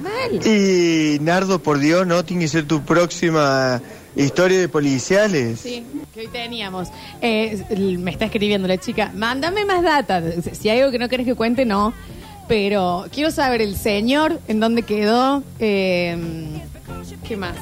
Y 0.45 1.17
Nardo, 1.21 1.60
por 1.62 1.80
Dios, 1.80 2.08
no 2.08 2.23
tiene 2.26 2.43
que 2.43 2.47
ser 2.50 2.65
tu 2.65 2.82
próxima 2.84 3.82
historia 4.15 4.60
de 4.60 4.67
policiales. 4.67 5.60
Sí, 5.60 5.86
que 6.13 6.21
hoy 6.21 6.28
teníamos. 6.28 6.89
Eh, 7.21 7.63
me 8.00 8.12
está 8.12 8.26
escribiendo 8.26 8.67
la 8.67 8.78
chica. 8.78 9.12
Mándame 9.15 9.63
más 9.65 9.84
data. 9.84 10.23
Si 10.54 10.69
hay 10.69 10.80
algo 10.80 10.91
que 10.91 11.00
no 11.00 11.08
querés 11.10 11.26
que 11.28 11.36
cuente, 11.36 11.65
no. 11.65 11.93
Pero 12.47 13.06
quiero 13.12 13.30
saber 13.30 13.62
el 13.62 13.76
señor, 13.76 14.39
en 14.47 14.60
dónde 14.60 14.82
quedó. 14.84 15.43
eh, 15.60 16.17
¿Qué 17.28 17.36
más? 17.38 17.58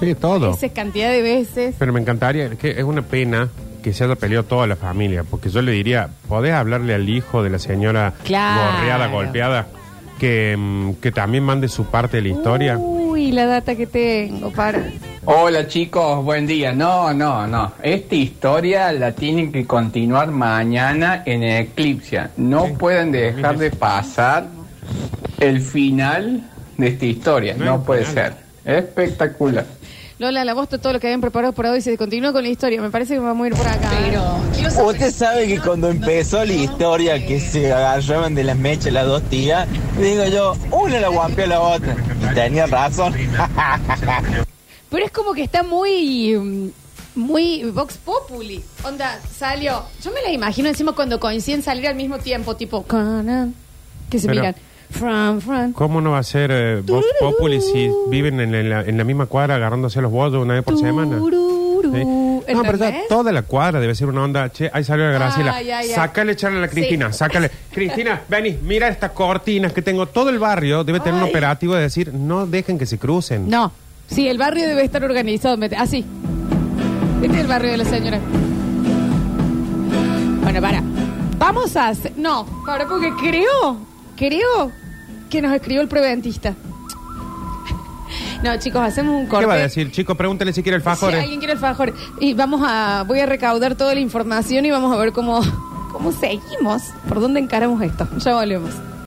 Sí, 0.00 0.14
todo. 0.14 0.52
Esa 0.52 0.68
cantidad 0.70 1.10
de 1.10 1.22
veces. 1.22 1.74
Pero 1.78 1.92
me 1.92 2.00
encantaría, 2.00 2.46
es 2.46 2.58
que 2.58 2.70
es 2.72 2.82
una 2.84 3.02
pena 3.02 3.48
que 3.86 3.92
se 3.92 4.02
haya 4.02 4.16
peleado 4.16 4.42
toda 4.42 4.66
la 4.66 4.74
familia, 4.74 5.22
porque 5.22 5.48
yo 5.48 5.62
le 5.62 5.70
diría, 5.70 6.08
¿podés 6.28 6.54
hablarle 6.54 6.92
al 6.92 7.08
hijo 7.08 7.44
de 7.44 7.50
la 7.50 7.60
señora 7.60 8.14
Claro. 8.24 8.78
gorreada, 8.80 9.06
golpeada, 9.06 9.68
que, 10.18 10.56
mm, 10.58 10.94
que 10.94 11.12
también 11.12 11.44
mande 11.44 11.68
su 11.68 11.84
parte 11.84 12.16
de 12.16 12.24
la 12.24 12.28
historia? 12.30 12.76
Uy, 12.78 13.30
la 13.30 13.46
data 13.46 13.76
que 13.76 13.86
tengo, 13.86 14.50
para. 14.50 14.82
Hola 15.24 15.68
chicos, 15.68 16.24
buen 16.24 16.48
día. 16.48 16.72
No, 16.72 17.14
no, 17.14 17.46
no. 17.46 17.74
Esta 17.80 18.16
historia 18.16 18.90
la 18.90 19.12
tienen 19.12 19.52
que 19.52 19.64
continuar 19.64 20.32
mañana 20.32 21.22
en 21.24 21.44
Eclipse. 21.44 22.22
No 22.38 22.64
pueden 22.76 23.12
dejar 23.12 23.56
de 23.56 23.70
pasar 23.70 24.48
el 25.38 25.60
final 25.60 26.42
de 26.76 26.88
esta 26.88 27.06
historia. 27.06 27.54
No, 27.56 27.84
puede 27.84 28.04
ser. 28.04 28.32
Espectacular. 28.64 29.64
Lola, 30.18 30.46
la 30.46 30.54
voz 30.54 30.70
de 30.70 30.78
todo 30.78 30.94
lo 30.94 31.00
que 31.00 31.08
habían 31.08 31.20
preparado 31.20 31.52
por 31.52 31.66
hoy 31.66 31.82
se 31.82 31.98
continúa 31.98 32.32
con 32.32 32.42
la 32.42 32.48
historia. 32.48 32.80
Me 32.80 32.90
parece 32.90 33.14
que 33.14 33.20
vamos 33.20 33.44
a 33.44 33.48
ir 33.48 33.54
por 33.54 33.68
acá. 33.68 33.90
Pero. 34.00 34.86
Usted 34.86 35.10
sabe 35.12 35.46
que 35.46 35.60
cuando 35.60 35.90
empezó 35.90 36.42
la 36.42 36.54
historia 36.54 37.26
que 37.26 37.38
se 37.38 37.70
agarraban 37.70 38.34
de 38.34 38.44
las 38.44 38.56
mechas 38.56 38.92
las 38.94 39.04
dos 39.06 39.22
tías, 39.24 39.68
digo 40.00 40.24
yo, 40.26 40.56
una 40.70 41.00
la 41.00 41.08
guampeó 41.08 41.44
a 41.44 41.48
la 41.48 41.60
otra. 41.60 41.94
Y 42.30 42.34
tenía 42.34 42.64
razón. 42.66 43.14
Pero 44.90 45.04
es 45.04 45.10
como 45.12 45.34
que 45.34 45.42
está 45.42 45.62
muy. 45.62 46.72
Muy 47.14 47.64
Vox 47.64 47.96
Populi. 47.98 48.62
Onda, 48.84 49.18
salió. 49.34 49.82
Yo 50.02 50.10
me 50.12 50.22
la 50.22 50.30
imagino 50.30 50.68
encima 50.68 50.92
cuando 50.92 51.20
coinciden 51.20 51.62
salir 51.62 51.88
al 51.88 51.94
mismo 51.94 52.18
tiempo, 52.18 52.56
tipo. 52.56 52.84
Que 54.10 54.18
se 54.18 54.28
Pero- 54.28 54.40
miran. 54.40 54.56
Fran, 54.90 55.40
Fran. 55.40 55.72
¿Cómo 55.72 56.00
no 56.00 56.12
va 56.12 56.18
a 56.18 56.22
ser 56.22 56.50
eh, 56.52 56.82
Vox 56.84 57.06
Populi 57.20 57.60
si 57.60 57.90
viven 58.08 58.40
en, 58.40 58.54
en 58.54 58.70
la, 58.70 58.82
en 58.82 58.96
la 58.96 59.04
misma 59.04 59.26
cuadra 59.26 59.56
agarrándose 59.56 60.00
los 60.00 60.10
bollos 60.12 60.42
una 60.42 60.54
vez 60.54 60.62
por 60.62 60.78
semana? 60.78 61.18
Sí. 61.18 62.04
No, 62.04 62.42
pero 62.62 62.78
ya 62.78 62.86
¿Entendés? 62.86 63.08
toda 63.08 63.32
la 63.32 63.42
cuadra 63.42 63.80
debe 63.80 63.94
ser 63.94 64.08
una 64.08 64.22
onda. 64.24 64.50
Che, 64.50 64.70
ahí 64.72 64.82
salió 64.84 65.04
la 65.06 65.12
Graciela. 65.12 65.54
Ay, 65.54 65.70
ay, 65.70 65.88
ay. 65.88 65.94
Sácale, 65.94 66.32
echarle 66.32 66.58
a 66.58 66.60
la 66.62 66.68
Cristina, 66.68 67.12
sácale. 67.12 67.50
Cristina, 67.72 68.22
vení, 68.28 68.58
mira 68.62 68.88
estas 68.88 69.10
cortinas 69.12 69.72
que 69.72 69.82
tengo. 69.82 70.06
Todo 70.06 70.30
el 70.30 70.38
barrio 70.38 70.82
debe 70.84 71.00
tener 71.00 71.14
un 71.14 71.24
Ay. 71.24 71.30
operativo 71.30 71.74
de 71.74 71.82
decir, 71.82 72.12
no 72.14 72.46
dejen 72.46 72.78
que 72.78 72.86
se 72.86 72.98
crucen. 72.98 73.48
No. 73.48 73.72
Sí, 74.08 74.28
el 74.28 74.38
barrio 74.38 74.66
debe 74.66 74.82
estar 74.84 75.02
organizado. 75.04 75.56
Mete- 75.56 75.76
Ah, 75.78 75.86
sí. 75.86 76.04
Este 77.22 77.34
es 77.36 77.40
el 77.42 77.46
barrio 77.48 77.70
de 77.72 77.76
la 77.78 77.84
señora. 77.84 78.20
Bueno, 80.42 80.60
para. 80.60 80.82
Vamos 81.38 81.76
a 81.76 81.88
hacer. 81.88 82.12
No, 82.16 82.46
para, 82.64 82.86
porque 82.86 83.12
creo. 83.20 83.76
Creo 84.16 84.72
que 85.30 85.42
nos 85.42 85.52
escribió 85.52 85.82
el 85.82 85.88
preventista. 85.88 86.54
No, 88.42 88.56
chicos, 88.58 88.80
hacemos 88.82 89.14
un 89.14 89.26
corte. 89.26 89.44
¿Qué 89.44 89.46
va 89.48 89.54
a 89.54 89.58
decir? 89.58 89.90
Chico, 89.90 90.14
pregúntale 90.14 90.52
si 90.52 90.62
quiere 90.62 90.76
el 90.76 90.82
Si 90.82 90.84
fajore. 90.84 91.20
alguien 91.20 91.38
quiere 91.38 91.54
el 91.54 91.58
fajor. 91.58 91.92
Y 92.20 92.34
vamos 92.34 92.60
a. 92.64 93.04
Voy 93.06 93.18
a 93.20 93.26
recaudar 93.26 93.74
toda 93.74 93.94
la 93.94 94.00
información 94.00 94.64
y 94.66 94.70
vamos 94.70 94.94
a 94.94 94.98
ver 94.98 95.12
cómo, 95.12 95.40
cómo 95.92 96.12
seguimos. 96.12 96.82
¿Por 97.08 97.20
dónde 97.20 97.40
encaramos 97.40 97.82
esto? 97.82 98.06
Ya 98.18 98.34
volvemos. 98.34 98.70